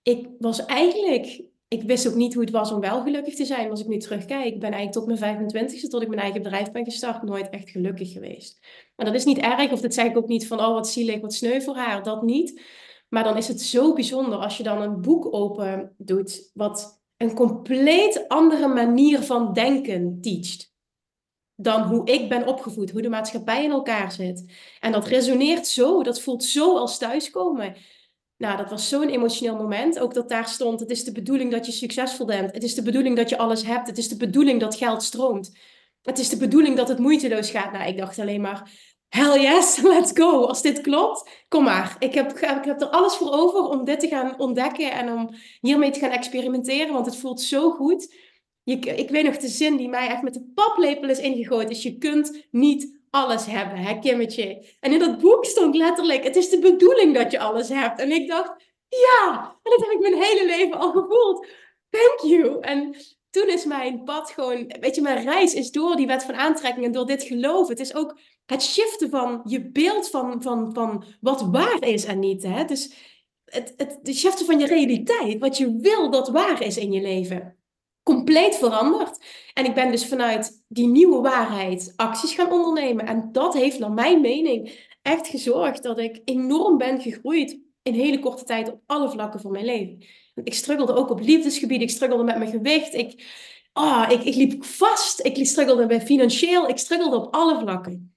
[0.02, 3.70] Ik was eigenlijk, ik wist ook niet hoe het was om wel gelukkig te zijn.
[3.70, 6.70] Als ik nu terugkijk, ik ben eigenlijk tot mijn 25e, tot ik mijn eigen bedrijf
[6.70, 8.58] ben gestart, nooit echt gelukkig geweest.
[8.96, 11.20] Maar dat is niet erg, of dat zeg ik ook niet van, oh wat zielig,
[11.20, 12.60] wat sneu voor haar, dat niet.
[13.08, 17.34] Maar dan is het zo bijzonder als je dan een boek open doet, wat een
[17.34, 20.71] compleet andere manier van denken teacht
[21.56, 24.44] dan hoe ik ben opgevoed, hoe de maatschappij in elkaar zit.
[24.80, 27.76] En dat resoneert zo, dat voelt zo als thuiskomen.
[28.36, 29.98] Nou, dat was zo'n emotioneel moment.
[29.98, 32.52] Ook dat daar stond: het is de bedoeling dat je succesvol bent.
[32.52, 33.86] Het is de bedoeling dat je alles hebt.
[33.86, 35.56] Het is de bedoeling dat geld stroomt.
[36.02, 37.72] Het is de bedoeling dat het moeiteloos gaat.
[37.72, 38.70] Nou, ik dacht alleen maar:
[39.08, 40.44] hell yes, let's go.
[40.44, 41.96] Als dit klopt, kom maar.
[41.98, 45.30] Ik heb, ik heb er alles voor over om dit te gaan ontdekken en om
[45.60, 48.14] hiermee te gaan experimenteren, want het voelt zo goed.
[48.64, 51.70] Ik weet nog de zin die mij echt met de paplepel is ingegooid.
[51.70, 54.66] Is je kunt niet alles hebben, hè Kimmetje?
[54.80, 58.00] En in dat boek stond letterlijk, het is de bedoeling dat je alles hebt.
[58.00, 61.46] En ik dacht, ja, en dat heb ik mijn hele leven al gevoeld.
[61.90, 62.60] Thank you.
[62.60, 62.96] En
[63.30, 66.86] toen is mijn pad gewoon, weet je, mijn reis is door die wet van aantrekking
[66.86, 67.68] en door dit geloof.
[67.68, 72.18] Het is ook het shiften van je beeld van, van, van wat waar is en
[72.18, 72.42] niet.
[72.42, 72.64] Hè?
[72.64, 72.94] Dus
[73.44, 77.00] het, het, het shiften van je realiteit, wat je wil dat waar is in je
[77.00, 77.61] leven
[78.02, 79.24] compleet veranderd.
[79.54, 83.06] En ik ben dus vanuit die nieuwe waarheid acties gaan ondernemen.
[83.06, 88.18] En dat heeft naar mijn mening echt gezorgd dat ik enorm ben gegroeid in hele
[88.18, 90.06] korte tijd op alle vlakken van mijn leven.
[90.34, 93.26] Ik struggelde ook op liefdesgebied, ik struggelde met mijn gewicht, ik,
[93.72, 98.16] oh, ik, ik liep vast, ik struggelde bij financieel, ik struggelde op alle vlakken.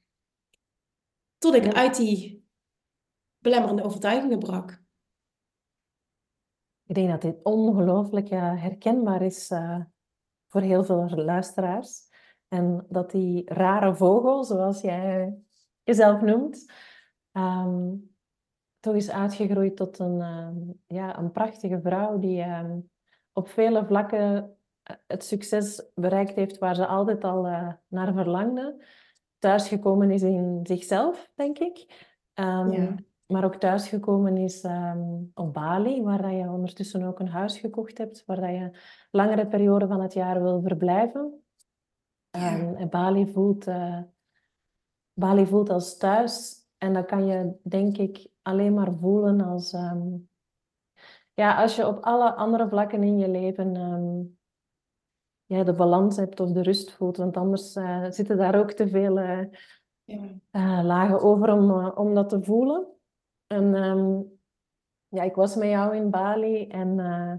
[1.38, 2.46] Tot ik uit die
[3.38, 4.84] belemmerende overtuigingen brak.
[6.86, 9.80] Ik denk dat dit ongelooflijk herkenbaar is uh,
[10.48, 12.10] voor heel veel luisteraars.
[12.48, 15.36] En dat die rare vogel, zoals jij
[15.84, 16.72] jezelf noemt,
[17.32, 18.16] um,
[18.80, 22.72] toch is uitgegroeid tot een, uh, ja, een prachtige vrouw die uh,
[23.34, 27.42] op vele vlakken eh, het succes bereikt heeft waar ze altijd al
[27.88, 28.86] naar verlangde.
[29.40, 31.86] Thuisgekomen is in zichzelf, denk ik.
[33.28, 37.98] Maar ook thuisgekomen is um, op Bali, waar dat je ondertussen ook een huis gekocht
[37.98, 38.80] hebt, waar dat je
[39.12, 41.44] langere periode van het jaar wil verblijven.
[42.32, 44.02] Um, en Bali voelt, uh,
[45.14, 50.30] Bali voelt als thuis en dat kan je denk ik alleen maar voelen als, um,
[51.34, 53.74] ja, als je op alle andere vlakken in je leven
[55.46, 57.18] ja, de balans hebt of de rust voelt.
[57.18, 59.44] Want anders uh, zitten daar ook te veel uh,
[60.04, 60.84] ja.
[60.84, 62.95] lagen over om, om dat te voelen.
[63.48, 64.22] En ehm,
[65.08, 67.34] ja, ik was met jou in Bali en uh,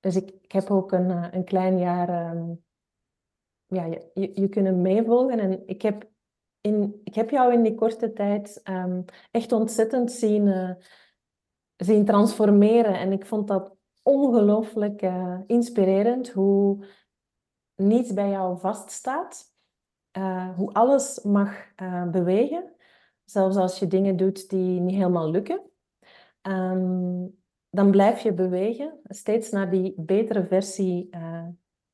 [0.00, 2.64] dus ik, heb ook een, uh, een klein jaar um,
[3.66, 5.38] ja, je, je kunnen meevolgen.
[5.38, 6.10] En ik heb,
[6.60, 10.70] in, ik heb jou in die korte tijd um, echt ontzettend zien, uh,
[11.76, 12.98] zien transformeren.
[12.98, 15.02] En ik vond dat ongelooflijk
[15.46, 16.86] inspirerend hoe
[17.74, 19.52] niets bij jou vaststaat.
[20.56, 21.74] hoe alles mag
[22.10, 22.74] bewegen.
[23.24, 25.62] Zelfs als je dingen doet die niet helemaal lukken,
[26.42, 31.46] um, dan blijf je bewegen, steeds naar die betere versie uh,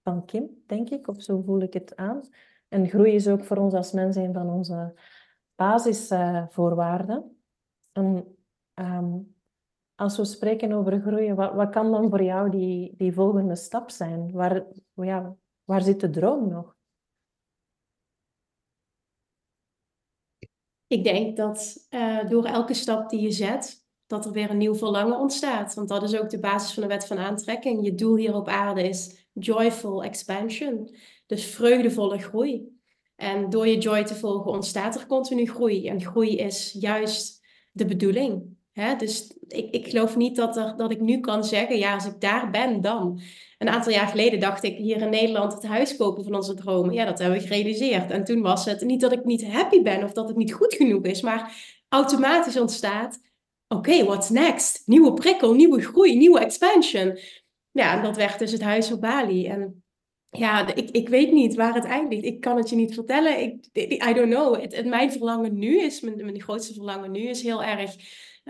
[0.03, 2.20] van Kim, denk ik, of zo voel ik het aan.
[2.68, 4.95] En groei is ook voor ons als mens een van onze
[5.55, 7.37] basisvoorwaarden.
[7.93, 8.37] En
[8.74, 9.35] um,
[9.95, 13.91] als we spreken over groeien, wat, wat, kan dan voor jou die, die volgende stap
[13.91, 14.33] zijn?
[14.33, 14.64] Waar,
[14.95, 16.76] ja, waar zit de droom nog?
[20.91, 24.74] Ik denk dat uh, door elke stap die je zet, dat er weer een nieuw
[24.74, 25.74] verlangen ontstaat.
[25.74, 27.84] Want dat is ook de basis van de wet van aantrekking.
[27.84, 30.97] Je doel hier op aarde is joyful expansion.
[31.26, 32.78] Dus vreugdevolle groei.
[33.16, 35.88] En door je joy te volgen ontstaat er continu groei.
[35.88, 38.59] En groei is juist de bedoeling.
[38.81, 38.97] Hè?
[38.97, 42.51] Dus ik, ik geloof niet dat, dat ik nu kan zeggen, ja, als ik daar
[42.51, 43.20] ben, dan.
[43.59, 46.95] Een aantal jaar geleden dacht ik hier in Nederland het huis kopen van onze dromen.
[46.95, 48.11] Ja, dat hebben we gerealiseerd.
[48.11, 50.74] En toen was het niet dat ik niet happy ben of dat het niet goed
[50.74, 51.53] genoeg is, maar
[51.89, 53.20] automatisch ontstaat,
[53.68, 54.83] oké, what's next?
[54.87, 57.18] Nieuwe prikkel, nieuwe groei, nieuwe expansion.
[57.70, 59.47] Ja, en dat werd dus het huis op Bali.
[59.47, 59.85] En
[60.31, 62.24] ja, ik, ik weet niet waar het eindigt.
[62.24, 63.41] Ik kan het je niet vertellen.
[63.41, 63.66] Ik,
[64.09, 64.61] I don't know.
[64.61, 67.97] Het, mijn verlangen nu is, mijn, mijn grootste verlangen nu is heel erg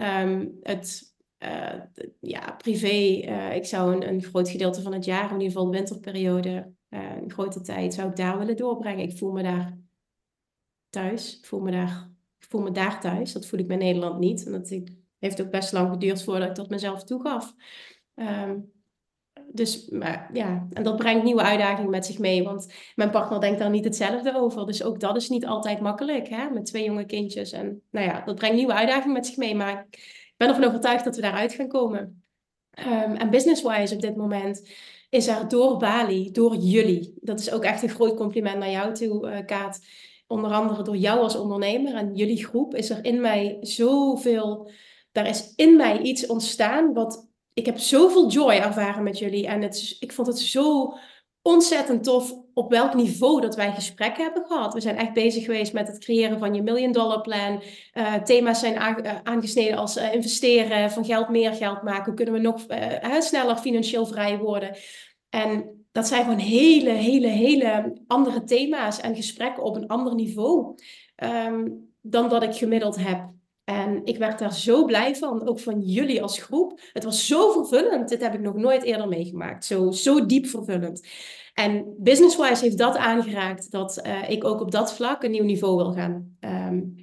[0.01, 1.80] ehm, het uh,
[2.20, 3.28] ja, privé.
[3.28, 6.72] Uh, ik zou een, een groot gedeelte van het jaar, in ieder geval de winterperiode,
[6.90, 9.09] uh, een grote tijd, zou ik daar willen doorbrengen.
[9.09, 9.78] Ik voel me daar
[10.88, 11.38] thuis.
[11.38, 13.32] Ik voel me daar, ik voel me daar thuis.
[13.32, 14.46] Dat voel ik bij Nederland niet.
[14.46, 14.78] En dat
[15.18, 17.55] heeft ook best lang geduurd voordat ik dat mezelf toegaf.
[18.14, 18.72] Um,
[19.53, 22.42] dus maar, ja, en dat brengt nieuwe uitdagingen met zich mee.
[22.42, 24.66] Want mijn partner denkt daar niet hetzelfde over.
[24.66, 26.51] Dus ook dat is niet altijd makkelijk, hè?
[26.51, 27.53] met twee jonge kindjes.
[27.53, 29.55] En nou ja, dat brengt nieuwe uitdagingen met zich mee.
[29.55, 32.24] Maar ik ben ervan overtuigd dat we daaruit gaan komen.
[32.78, 34.68] Um, en business-wise op dit moment
[35.11, 37.14] is er door Bali, door jullie.
[37.20, 39.80] Dat is ook echt een groot compliment naar jou toe, uh, Kaat.
[40.26, 44.70] Onder andere door jou als ondernemer en jullie groep is er in mij zoveel.
[45.12, 49.46] Daar is in mij iets ontstaan wat ik heb zoveel joy ervaren met jullie.
[49.46, 50.94] En het, ik vond het zo
[51.42, 54.74] ontzettend tof op welk niveau dat wij gesprekken hebben gehad.
[54.74, 57.62] We zijn echt bezig geweest met het creëren van je million dollar plan.
[57.94, 62.05] Uh, thema's zijn uh, aangesneden als uh, investeren, van geld meer geld maken.
[62.05, 62.66] Hoe kunnen we nog
[63.18, 64.76] sneller financieel vrij worden?
[65.28, 70.74] En dat zijn gewoon hele, hele, hele andere thema's en gesprekken op een ander niveau
[71.46, 73.28] um, dan dat ik gemiddeld heb.
[73.65, 76.81] En ik werd daar zo blij van, ook van jullie als groep.
[76.93, 78.09] Het was zo vervullend.
[78.09, 79.65] Dit heb ik nog nooit eerder meegemaakt.
[79.65, 81.07] Zo, zo diep vervullend.
[81.55, 85.77] En business-wise heeft dat aangeraakt dat uh, ik ook op dat vlak een nieuw niveau
[85.77, 86.95] wil gaan um,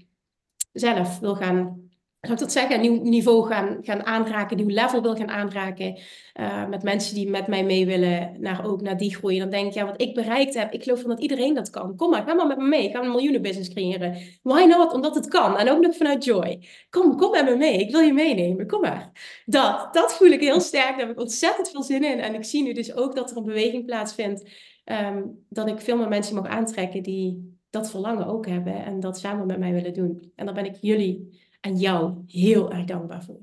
[0.71, 1.86] zelf wil gaan
[2.19, 5.29] zou ik dat zeggen, een nieuw niveau gaan, gaan aanraken, een nieuw level wil gaan
[5.29, 5.99] aanraken.
[6.39, 9.39] Uh, met mensen die met mij mee willen naar, ook naar die groei.
[9.39, 11.95] dan denk ik, ja, wat ik bereikt heb, ik geloof van dat iedereen dat kan.
[11.95, 12.89] Kom maar, ga maar met me mee.
[12.89, 14.17] Ga een miljoenenbusiness creëren.
[14.41, 14.93] Why not?
[14.93, 15.57] Omdat het kan.
[15.57, 16.67] En ook nog vanuit joy.
[16.89, 17.79] Kom, kom met me mee.
[17.79, 18.67] Ik wil je meenemen.
[18.67, 19.11] Kom maar.
[19.45, 20.89] Dat, dat voel ik heel sterk.
[20.89, 22.19] Daar heb ik ontzettend veel zin in.
[22.19, 24.49] En ik zie nu dus ook dat er een beweging plaatsvindt.
[24.85, 28.85] Um, dat ik veel meer mensen mag aantrekken die dat verlangen ook hebben.
[28.85, 30.31] En dat samen met mij willen doen.
[30.35, 33.39] En dan ben ik jullie en jou heel erg dankbaar voor.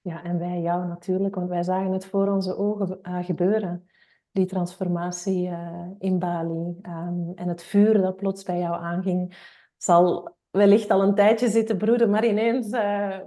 [0.00, 3.86] Ja, en wij jou natuurlijk, want wij zagen het voor onze ogen uh, gebeuren.
[4.30, 9.36] Die transformatie uh, in Bali um, en het vuur dat plots bij jou aanging,
[9.76, 13.18] zal wellicht al een tijdje zitten broeden, maar ineens uh,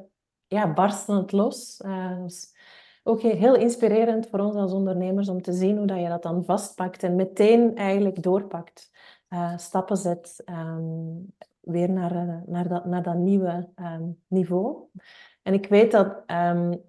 [0.47, 1.81] ja, barstte het los.
[2.23, 2.53] Dus
[3.03, 6.45] ook heel inspirerend voor ons als ondernemers om te zien hoe dat je dat dan
[6.45, 8.91] vastpakt en meteen eigenlijk doorpakt.
[9.55, 11.33] stappen zet, um,
[11.65, 14.77] weer naar, eh, naar, dat, naar dat nieuwe ehm, niveau.
[15.41, 16.81] En ik weet dat um,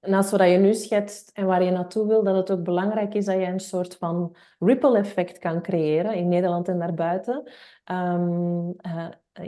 [0.00, 3.24] naast wat je nu schetst en waar je naartoe wil, dat het ook belangrijk is
[3.24, 7.50] dat je een soort van ripple effect kan creëren in Nederland en daarbuiten.
[7.92, 8.76] Um,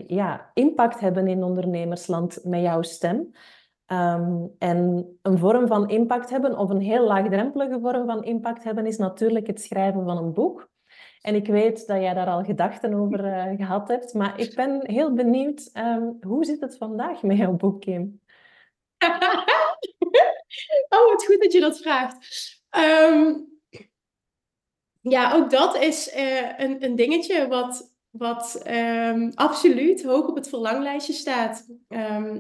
[0.07, 3.31] ja, impact hebben in ondernemersland met jouw stem.
[4.59, 8.97] En een vorm van impact hebben, of een heel laagdrempelige vorm van impact hebben, is
[8.97, 10.70] natuurlijk het schrijven van een boek.
[11.21, 14.81] En ik weet dat jij daar al gedachten over uh, gehad hebt, maar ik ben
[14.87, 18.21] heel benieuwd, um, hoe zit het vandaag met jouw boek, Kim?
[20.89, 22.17] oh, het goed dat je dat vraagt.
[22.77, 23.49] Um,
[25.01, 30.49] ja, ook dat is uh, een, een dingetje wat, wat um, absoluut hoog op het
[30.49, 31.67] verlanglijstje staat.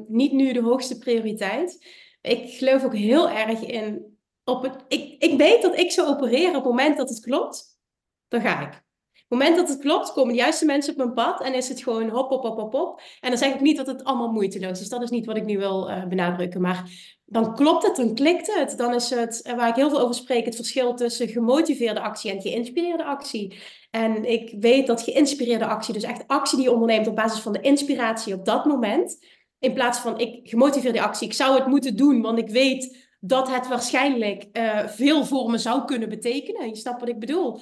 [0.08, 1.86] niet nu de hoogste prioriteit.
[2.20, 4.18] Ik geloof ook heel erg in.
[4.44, 7.79] Op het, ik, ik weet dat ik zou opereren op het moment dat het klopt
[8.30, 8.72] dan ga ik.
[9.12, 11.82] Het moment dat het klopt, komen de juiste mensen op mijn pad en is het
[11.82, 13.00] gewoon hop, hop, hop, hop, hop.
[13.20, 14.88] En dan zeg ik niet dat het allemaal moeiteloos is.
[14.88, 16.60] Dat is niet wat ik nu wil uh, benadrukken.
[16.60, 16.90] Maar
[17.24, 18.78] dan klopt het, dan klikt het.
[18.78, 22.30] Dan is het, eh, waar ik heel veel over spreek, het verschil tussen gemotiveerde actie
[22.30, 23.58] en geïnspireerde actie.
[23.90, 27.52] En ik weet dat geïnspireerde actie, dus echt actie die je onderneemt op basis van
[27.52, 29.26] de inspiratie op dat moment.
[29.58, 33.50] In plaats van ik gemotiveerde actie, ik zou het moeten doen, want ik weet dat
[33.50, 36.68] het waarschijnlijk uh, veel voor me zou kunnen betekenen.
[36.68, 37.60] Je snapt wat ik bedoel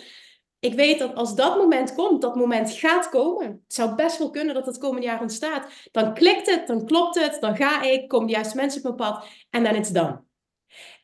[0.61, 3.47] ik weet dat als dat moment komt, dat moment gaat komen.
[3.47, 5.89] Het zou best wel kunnen dat het komende jaar ontstaat.
[5.93, 9.11] Dan klikt het, dan klopt het, dan ga ik, komen de juiste mensen op mijn
[9.11, 10.25] pad en dan is het dan.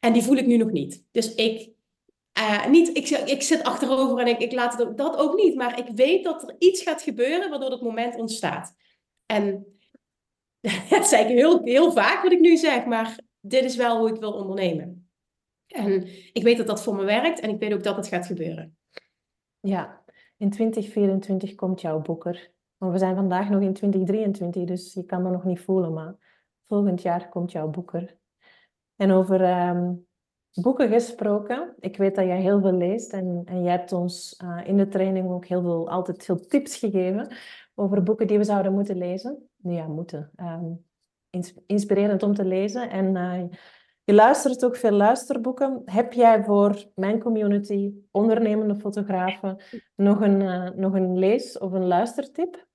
[0.00, 1.04] En die voel ik nu nog niet.
[1.10, 1.70] Dus ik,
[2.38, 5.54] uh, niet, ik, ik zit achterover en ik, ik laat het, dat ook niet.
[5.54, 8.74] Maar ik weet dat er iets gaat gebeuren waardoor dat moment ontstaat.
[9.26, 9.78] En
[10.90, 14.08] dat zeg ik heel, heel vaak wat ik nu zeg, maar dit is wel hoe
[14.08, 15.08] ik wil ondernemen.
[15.66, 18.26] En ik weet dat dat voor me werkt en ik weet ook dat het gaat
[18.26, 18.76] gebeuren.
[19.64, 20.02] Ja,
[20.36, 22.52] in 2024 komt jouw boek er.
[22.76, 25.92] Maar we zijn vandaag nog in 2023, dus je kan dat nog niet voelen.
[25.92, 26.16] Maar
[26.66, 28.16] Volgend jaar komt jouw boek er.
[28.96, 29.92] En over ehm,
[30.52, 31.74] boeken gesproken.
[31.78, 34.88] Ik weet dat jij heel veel leest en, en jij hebt ons uh, in de
[34.88, 37.36] training ook heel veel, altijd veel tips gegeven
[37.74, 39.48] over boeken die we zouden moeten lezen.
[39.56, 40.30] Ja, moeten.
[40.40, 40.84] Um,
[41.66, 42.90] inspirerend om te lezen.
[42.90, 43.58] En uh,
[44.04, 45.82] je luistert ook veel luisterboeken.
[45.84, 49.62] Heb jij voor mijn community, ondernemende fotografen,
[49.96, 52.66] nog een, uh, nog een lees- of een luistertip?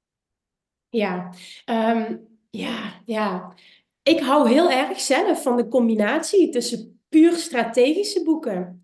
[0.90, 1.34] Ja,
[1.66, 3.54] um, ja, ja.
[4.04, 8.79] Ik hou heel erg zelf van de combinatie tussen puur strategische boeken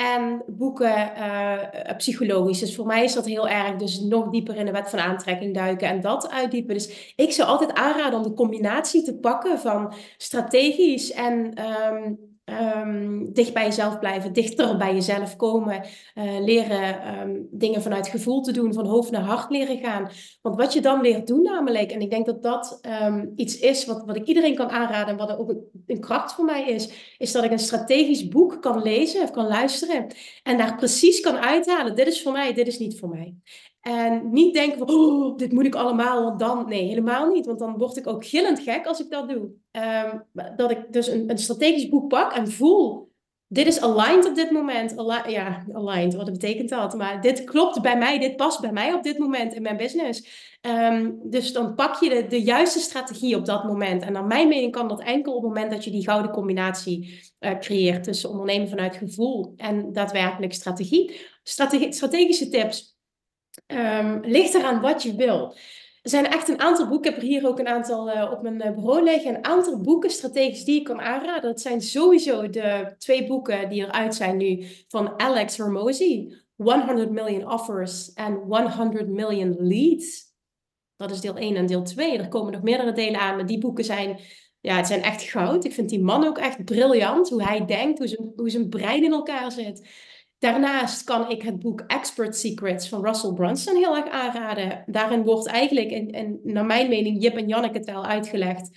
[0.00, 2.58] en boeken uh, psychologisch.
[2.58, 3.76] Dus voor mij is dat heel erg.
[3.76, 6.74] Dus nog dieper in de wet van aantrekking duiken en dat uitdiepen.
[6.74, 11.54] Dus ik zou altijd aanraden om de combinatie te pakken van strategisch en
[11.92, 15.84] um, Um, dicht bij jezelf blijven, dichter bij jezelf komen,
[16.14, 20.10] uh, leren um, dingen vanuit gevoel te doen, van hoofd naar hart leren gaan.
[20.42, 23.84] Want wat je dan leert doen namelijk, en ik denk dat dat um, iets is
[23.84, 25.54] wat, wat ik iedereen kan aanraden en wat ook
[25.86, 29.46] een, kracht voor mij is, is dat ik een strategisch boek kan lezen of kan
[29.46, 30.06] luisteren
[30.42, 33.34] en daar precies kan uithalen, dit is voor mij, dit is niet voor mij.
[33.80, 36.68] En niet denken van, oh, dit moet ik allemaal, want dan...
[36.68, 37.46] Nee, helemaal niet.
[37.46, 39.50] Want dan word ik ook gillend gek als ik dat doe.
[39.72, 40.24] Um,
[40.56, 43.08] dat ik dus een, een strategisch boek pak en voel...
[43.52, 44.94] Dit is aligned op dit moment.
[45.26, 46.96] Ja, aligned, wat betekent dat?
[46.96, 50.22] Maar dit klopt bij mij, dit past bij mij op dit moment in mijn business.
[50.60, 54.02] Um, dus dan pak je de, de juiste strategie op dat moment.
[54.02, 57.20] En naar mijn mening kan dat enkel op het moment dat je die gouden combinatie
[57.40, 60.52] uh, creëert tussen ondernemen vanuit gevoel en daadwerkelijk.
[60.52, 61.20] Strategie
[61.90, 62.89] strategische tips
[63.66, 65.54] Um, ligt eraan wat je wil.
[66.02, 67.10] Er zijn echt een aantal boeken.
[67.10, 69.34] Ik heb er hier ook een aantal uh, op mijn uh, bureau liggen.
[69.34, 71.50] Een aantal boeken strategisch die ik kan aanraden.
[71.50, 76.32] Dat zijn sowieso de twee boeken die eruit zijn nu van Alex Hormozy.
[76.56, 80.28] 100 Million Offers en 100 Million Leads.
[80.96, 82.18] Dat is deel 1 en deel 2.
[82.18, 83.36] Er komen nog meerdere delen aan.
[83.36, 84.20] Maar die boeken zijn,
[84.60, 85.64] ja, het zijn echt goud.
[85.64, 87.28] Ik vind die man ook echt briljant.
[87.28, 89.88] Hoe hij denkt, hoe zijn, hoe zijn brein in elkaar zit.
[90.40, 94.84] Daarnaast kan ik het boek Expert Secrets van Russell Brunson heel erg aanraden.
[94.86, 98.70] Daarin wordt eigenlijk, en, en naar mijn mening, Jip en Janneke taal uitgelegd.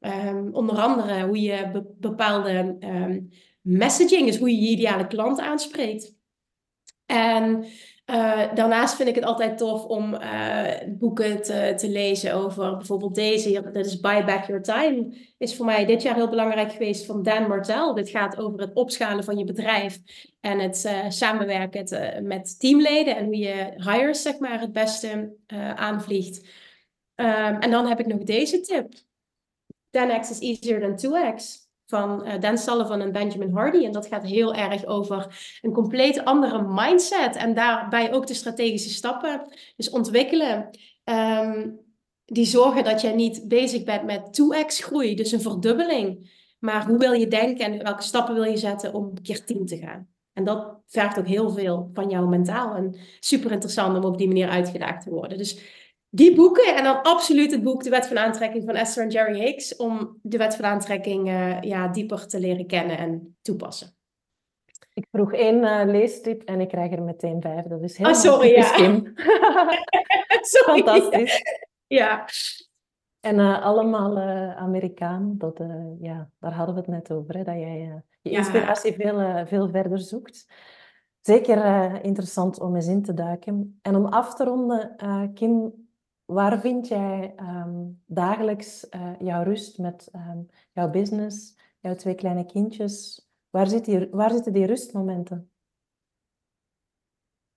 [0.00, 3.28] Um, onder andere hoe je bepaalde um,
[3.60, 6.14] messaging is, hoe je je ideale klant aanspreekt.
[7.06, 7.64] En
[8.10, 13.14] uh, daarnaast vind ik het altijd tof om uh, boeken te, te, lezen over bijvoorbeeld
[13.14, 13.70] deze.
[13.72, 15.16] Dat is Buy Back Your Time.
[15.38, 17.94] Is voor mij dit jaar heel belangrijk geweest van Dan Martel.
[17.94, 19.98] Dit gaat over het opschalen van je bedrijf
[20.40, 25.36] en het uh, samenwerken met teamleden en hoe je hires zeg maar het beste
[25.74, 26.46] aanvliegt.
[27.14, 28.92] Um, en dan heb ik nog deze tip.
[29.90, 33.84] 10x is easier than 2x van uh, Dan Sullivan en Benjamin Hardy.
[33.84, 37.36] En dat gaat heel erg over een compleet andere mindset.
[37.36, 39.48] En daarbij ook de strategische stappen.
[39.76, 40.70] Dus ontwikkelen.
[41.04, 41.86] Um,
[42.24, 46.36] die zorgen dat jij niet bezig bent met 2x groei, dus een verdubbeling.
[46.58, 49.76] Maar hoe wil je denken en welke stappen wil je zetten om keer 10 te
[49.76, 50.08] gaan?
[50.32, 52.74] En dat vergt ook heel veel van jou mentaal.
[52.74, 55.38] En super interessant om op die manier uitgedaagd te worden.
[55.38, 55.58] Dus
[56.10, 59.40] die boeken en dan absoluut het boek De Wet van Aantrekking van Esther en Jerry
[59.40, 59.76] Hicks.
[59.76, 63.96] Om de Wet van Aantrekking uh, ja, dieper te leren kennen en toepassen.
[64.92, 67.64] Ik vroeg één uh, leestip en ik krijg er meteen vijf.
[67.64, 68.66] Dat is heel oh, sorry, ja.
[70.40, 71.42] Sorry, Fantastisch.
[71.86, 72.24] Ja.
[73.20, 74.18] En uh, allemaal
[74.56, 75.62] Amerikaan, dat,
[76.00, 77.36] ja, daar hadden we het net over.
[77.36, 78.96] Hè, dat jij je inspiratie ja.
[78.96, 80.46] veel, veel verder zoekt.
[81.20, 83.78] Zeker interessant om eens in te duiken.
[83.82, 84.96] En om af te ronden,
[85.34, 85.72] Kim,
[86.28, 92.46] Waar vind jij um, dagelijks uh, jouw rust met um, jouw business, jouw twee kleine
[92.46, 93.26] kindjes?
[93.50, 93.68] Waar,
[94.10, 95.50] waar zitten die rustmomenten?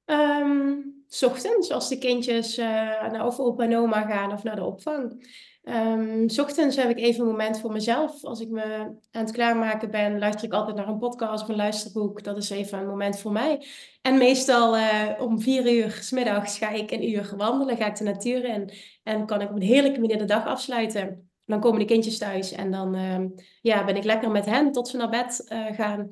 [0.06, 2.66] Um, ochtends, als de kindjes uh,
[3.12, 5.28] naar of opa en oma gaan of naar de opvang.
[5.64, 8.24] Um, s ochtends heb ik even een moment voor mezelf.
[8.24, 8.64] Als ik me
[9.12, 12.24] aan het klaarmaken ben, luister ik altijd naar een podcast of een luisterboek.
[12.24, 13.68] Dat is even een moment voor mij.
[14.02, 17.96] En meestal uh, om vier uur s middags ga ik een uur wandelen, ga ik
[17.96, 18.72] de natuur in.
[19.04, 21.30] En kan ik op een heerlijke manier de dag afsluiten.
[21.46, 23.26] Dan komen de kindjes thuis en dan uh,
[23.62, 26.10] ja, ben ik lekker met hen tot ze naar bed uh, gaan.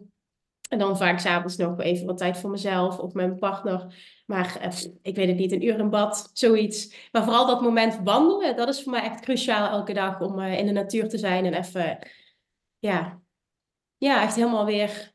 [0.70, 3.96] En dan vaak s'avonds nog even wat tijd voor mezelf of mijn partner.
[4.26, 7.10] Maar eh, ik weet het niet, een uur in bad, zoiets.
[7.12, 10.58] Maar vooral dat moment wandelen, dat is voor mij echt cruciaal elke dag om uh,
[10.58, 12.00] in de natuur te zijn en even,
[12.80, 13.22] ja,
[13.98, 15.14] ja echt helemaal weer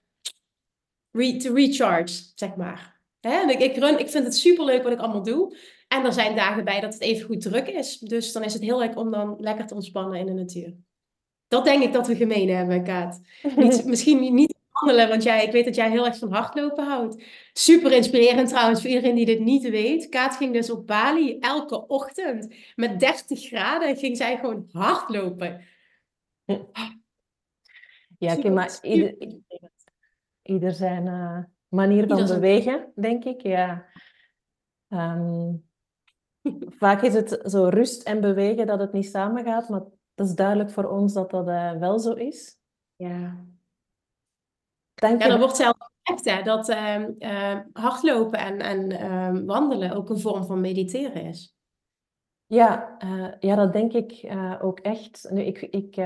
[1.10, 3.00] re te recharge, zeg maar.
[3.20, 3.50] Hè?
[3.50, 5.56] Ik, ik, run, ik vind het superleuk wat ik allemaal doe.
[5.88, 7.98] En er zijn dagen bij dat het even goed druk is.
[7.98, 10.74] Dus dan is het heel leuk om dan lekker te ontspannen in de natuur.
[11.48, 13.20] Dat denk ik dat we gemeen hebben, Kaat.
[13.56, 17.24] Niet, misschien niet wandelen, want jij, ik weet dat jij heel erg van hardlopen houdt.
[17.52, 20.08] Super inspirerend trouwens voor iedereen die dit niet weet.
[20.08, 25.64] Kaat ging dus op Bali elke ochtend met 30 graden ging zij gewoon hardlopen.
[28.18, 29.40] Ja, Kim, maar ieder,
[30.42, 31.38] ieder zijn uh,
[31.68, 33.40] manier van bewegen, denk ik.
[33.40, 33.86] Ja.
[34.88, 35.64] Um,
[36.78, 39.82] vaak is het zo rust en bewegen dat het niet samengaat, maar
[40.14, 42.58] dat is duidelijk voor ons dat dat uh, wel zo is.
[42.96, 43.46] Ja.
[44.94, 50.20] Ja, dan wordt zelf echt hè, dat uh, hardlopen en, en ehm, wandelen ook een
[50.20, 51.54] vorm van mediteren is.
[52.46, 55.26] Ja, uh, ja dat denk ik ook echt.
[55.30, 55.96] Nu, ik, ik,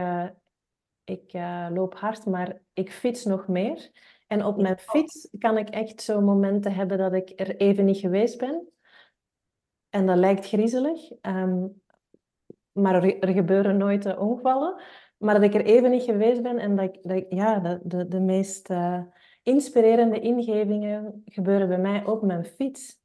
[1.05, 1.33] ik
[1.71, 3.91] loop hard, maar ik fiets nog meer.
[4.27, 7.99] En op mijn fiets kan ik echt zo momenten hebben dat ik er even niet
[7.99, 8.69] geweest ben.
[9.89, 11.11] En dat lijkt griezelig.
[11.23, 11.83] Um,
[12.73, 14.81] maar er, er, gebeuren nooit ongevallen.
[15.19, 18.09] Maar dat ik er even niet geweest ben en dat ik, dat ja, de, de,
[18.09, 19.03] de meest uh,
[19.43, 22.97] inspirerende ingevingen gebeuren bij mij op mijn fiets.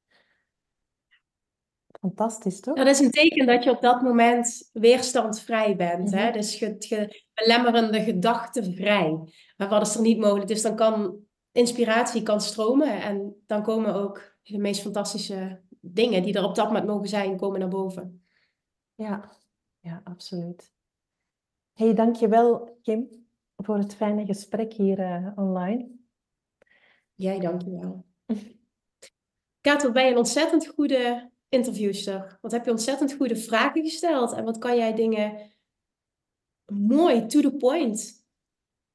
[2.00, 2.76] Fantastisch, toch?
[2.76, 6.12] Dat is een teken dat je op dat moment weerstandvrij bent.
[6.12, 6.24] hè?
[6.24, 6.34] Mhm.
[6.34, 9.20] Dus ge, ge, belemmerende gedachten vrij.
[9.58, 10.48] Maar wat is er niet mogelijk?
[10.48, 11.20] Dus dan kan
[11.52, 16.68] inspiratie kan stromen en dan komen ook de meest fantastische dingen die er op dat
[16.68, 18.26] moment mogen zijn, komen naar boven.
[18.96, 19.32] Ja,
[19.80, 20.73] ja, absoluut.
[21.74, 25.92] Hey, dankjewel Kim voor het fijne gesprek hier uh, online.
[27.14, 28.06] Jij dankjewel.
[29.62, 32.38] Kaat, wat ben je een ontzettend goede interviewster.
[32.42, 35.52] Wat heb je ontzettend goede vragen gesteld en wat kan jij dingen
[36.66, 38.26] mooi, to the point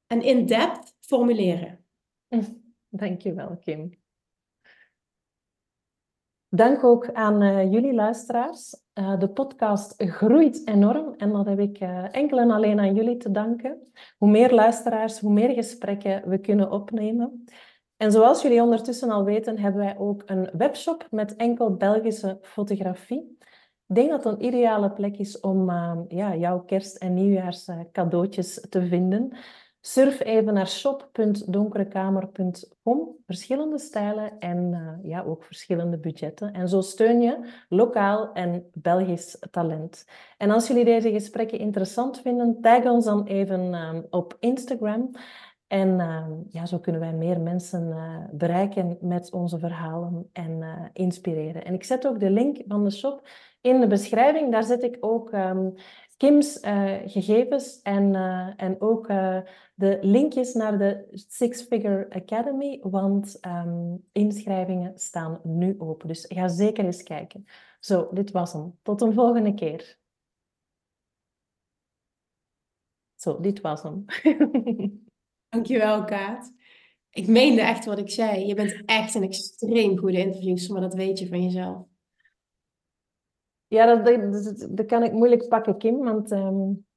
[0.07, 1.85] en in-depth formuleren.
[2.89, 4.01] Dankjewel, Kim.
[6.51, 8.75] Dank ook aan uh, jullie luisteraars.
[8.93, 13.17] Uh, de podcast groeit enorm en dat heb ik uh, enkel en alleen aan jullie
[13.17, 13.91] te danken.
[14.17, 17.43] Hoe meer luisteraars, hoe meer gesprekken we kunnen opnemen.
[17.97, 23.37] En zoals jullie ondertussen al weten, hebben wij ook een webshop met enkel Belgische fotografie.
[23.87, 25.69] Ik denk dat het een ideale plek is om
[26.07, 29.37] ja, jouw kerst- en nieuwjaars cadeautjes te vinden.
[29.81, 33.17] Surf even naar shop.donkerekamer.com.
[33.25, 36.53] Verschillende stijlen en uh, ja, ook verschillende budgetten.
[36.53, 40.05] En zo steun je lokaal en Belgisch talent.
[40.37, 45.11] En als jullie deze gesprekken interessant vinden, tag ons dan even uh, op Instagram.
[45.67, 47.95] En uh, ja, zo kunnen wij meer mensen
[48.31, 51.65] bereiken met onze verhalen en inspireren.
[51.65, 53.27] En ik zet ook de link van de shop
[53.61, 54.51] in de beschrijving.
[54.51, 55.73] Daar zet ik ook um,
[56.19, 59.39] Kim's uh, gegevens en, uh, en ook uh,
[59.73, 66.07] de linkjes naar de Six Figure Academy, want um, inschrijvingen staan nu open.
[66.07, 67.45] Dus ga zeker eens kijken.
[67.79, 68.79] Zo, dit was hem.
[68.81, 69.97] Tot een volgende keer.
[73.15, 74.05] Zo, dit was hem.
[75.49, 76.53] Dankjewel, Kaat.
[77.09, 78.45] Ik meende echt wat ik zei.
[78.45, 81.88] Je bent echt een extreem goede interviewster, maar dat weet je van jezelf.
[83.69, 86.31] Ja, dat, dat, dat, kan ik moeilijk pakken, Kim, want...
[86.31, 86.87] Um...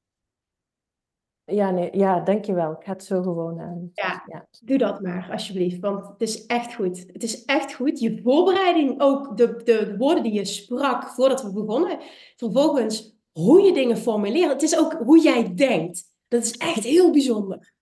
[1.44, 2.72] Ja, nee, ja, dankjewel.
[2.72, 3.90] Ik ga het zo gewoon aan.
[3.92, 5.80] Ja, ja, doe dat maar, alsjeblieft.
[5.80, 7.04] Want het is echt goed.
[7.12, 8.00] Het is echt goed.
[8.00, 11.98] Je voorbereiding, ook de, de woorden die je sprak voordat we begonnen.
[12.36, 14.52] Vervolgens hoe je dingen formuleert.
[14.52, 16.04] Het is ook hoe jij denkt.
[16.28, 17.74] Dat is echt heel bijzonder.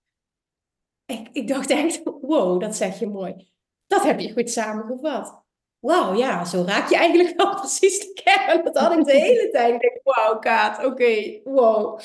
[1.05, 3.51] Ik, ik dacht echt, wow, dat zeg je mooi.
[3.87, 5.40] Dat heb je goed samengevat
[5.81, 8.63] wauw, ja, zo raak je eigenlijk wel precies de kern.
[8.63, 9.73] Dat had ik de hele tijd.
[9.73, 11.99] Ik denk, wauw, Kaat, oké, wow.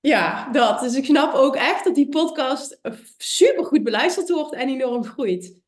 [0.00, 0.80] Ja, dat.
[0.80, 2.80] Dus ik snap ook echt dat die podcast
[3.18, 5.60] super goed beluisterd wordt en enorm groeit.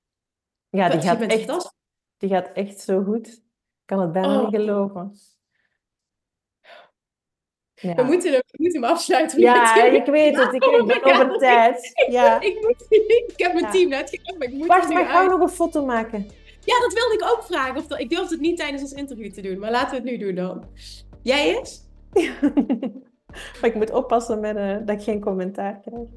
[0.71, 1.75] Ja, die gaat, echt,
[2.17, 3.27] die gaat echt zo goed.
[3.29, 3.43] Ik
[3.85, 4.51] kan het bijna niet oh.
[4.51, 5.13] geloven.
[7.75, 7.95] Ja.
[7.95, 9.41] We, moeten hem, we moeten hem afsluiten.
[9.41, 10.55] Ja, ik weet het.
[10.55, 11.93] Ik, ik ben over tijd.
[12.11, 12.41] Ja.
[12.41, 15.41] Ik, moet, ik heb mijn team net gekregen, maar ik moet Wacht, maar ga nog
[15.41, 16.31] een foto maken.
[16.69, 17.77] Ja, dat wilde ik ook vragen.
[17.77, 20.05] Of dat, ik durfde het niet tijdens ons interview te doen, maar laten we het
[20.05, 20.65] nu doen dan.
[21.23, 21.65] Jij
[23.61, 26.09] maar ik moet oppassen met, uh, dat ik geen commentaar krijg.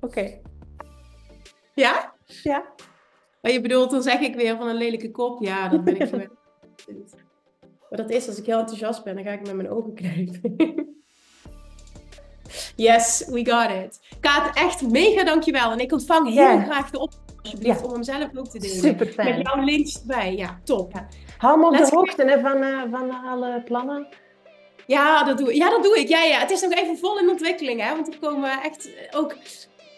[0.00, 0.40] Oké.
[1.74, 2.14] Ja?
[2.42, 2.64] Ja.
[3.42, 5.42] Maar je bedoelt, dan zeg ik weer van een lelijke kop.
[5.42, 6.32] Ja, dat ben ik gewend.
[7.90, 10.56] maar dat is, als ik heel enthousiast ben, dan ga ik met mijn ogen knijpen.
[12.86, 14.16] yes, we got it.
[14.20, 15.72] Kaat, echt mega dankjewel.
[15.72, 16.98] En ik ontvang heel graag de
[17.52, 17.78] op ja.
[17.82, 18.76] om hem zelf ook te delen.
[18.76, 19.36] Super fijn.
[19.36, 20.92] Met jouw links erbij, ja, top.
[20.92, 21.08] Ja.
[21.38, 24.06] Hou me op de hoogte hè, van, uh, van alle plannen.
[24.86, 26.08] Ja dat, doe, ja, dat doe ik.
[26.08, 26.38] Ja, ja.
[26.38, 29.36] Het is nog even vol in ontwikkeling, hè, want er komen echt ook...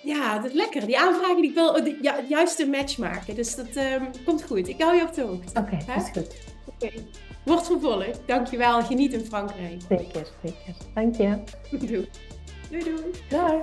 [0.03, 0.87] Ja, dat is lekker.
[0.87, 3.35] Die aanvragen die ik wil de, juiste match maken.
[3.35, 4.69] Dus dat um, komt goed.
[4.69, 5.61] Ik hou je op de hoogte.
[5.61, 6.37] Oké, okay, dat is goed.
[6.67, 6.87] Oké.
[6.87, 7.07] Okay.
[7.45, 8.21] Wordt vervolgd.
[8.27, 8.83] Dankjewel.
[8.83, 9.81] Geniet in Frankrijk.
[9.89, 10.75] Zeker, zeker.
[10.95, 11.39] Dank je.
[11.87, 12.09] Doei.
[12.71, 13.11] Doei, doei.
[13.29, 13.63] Dag.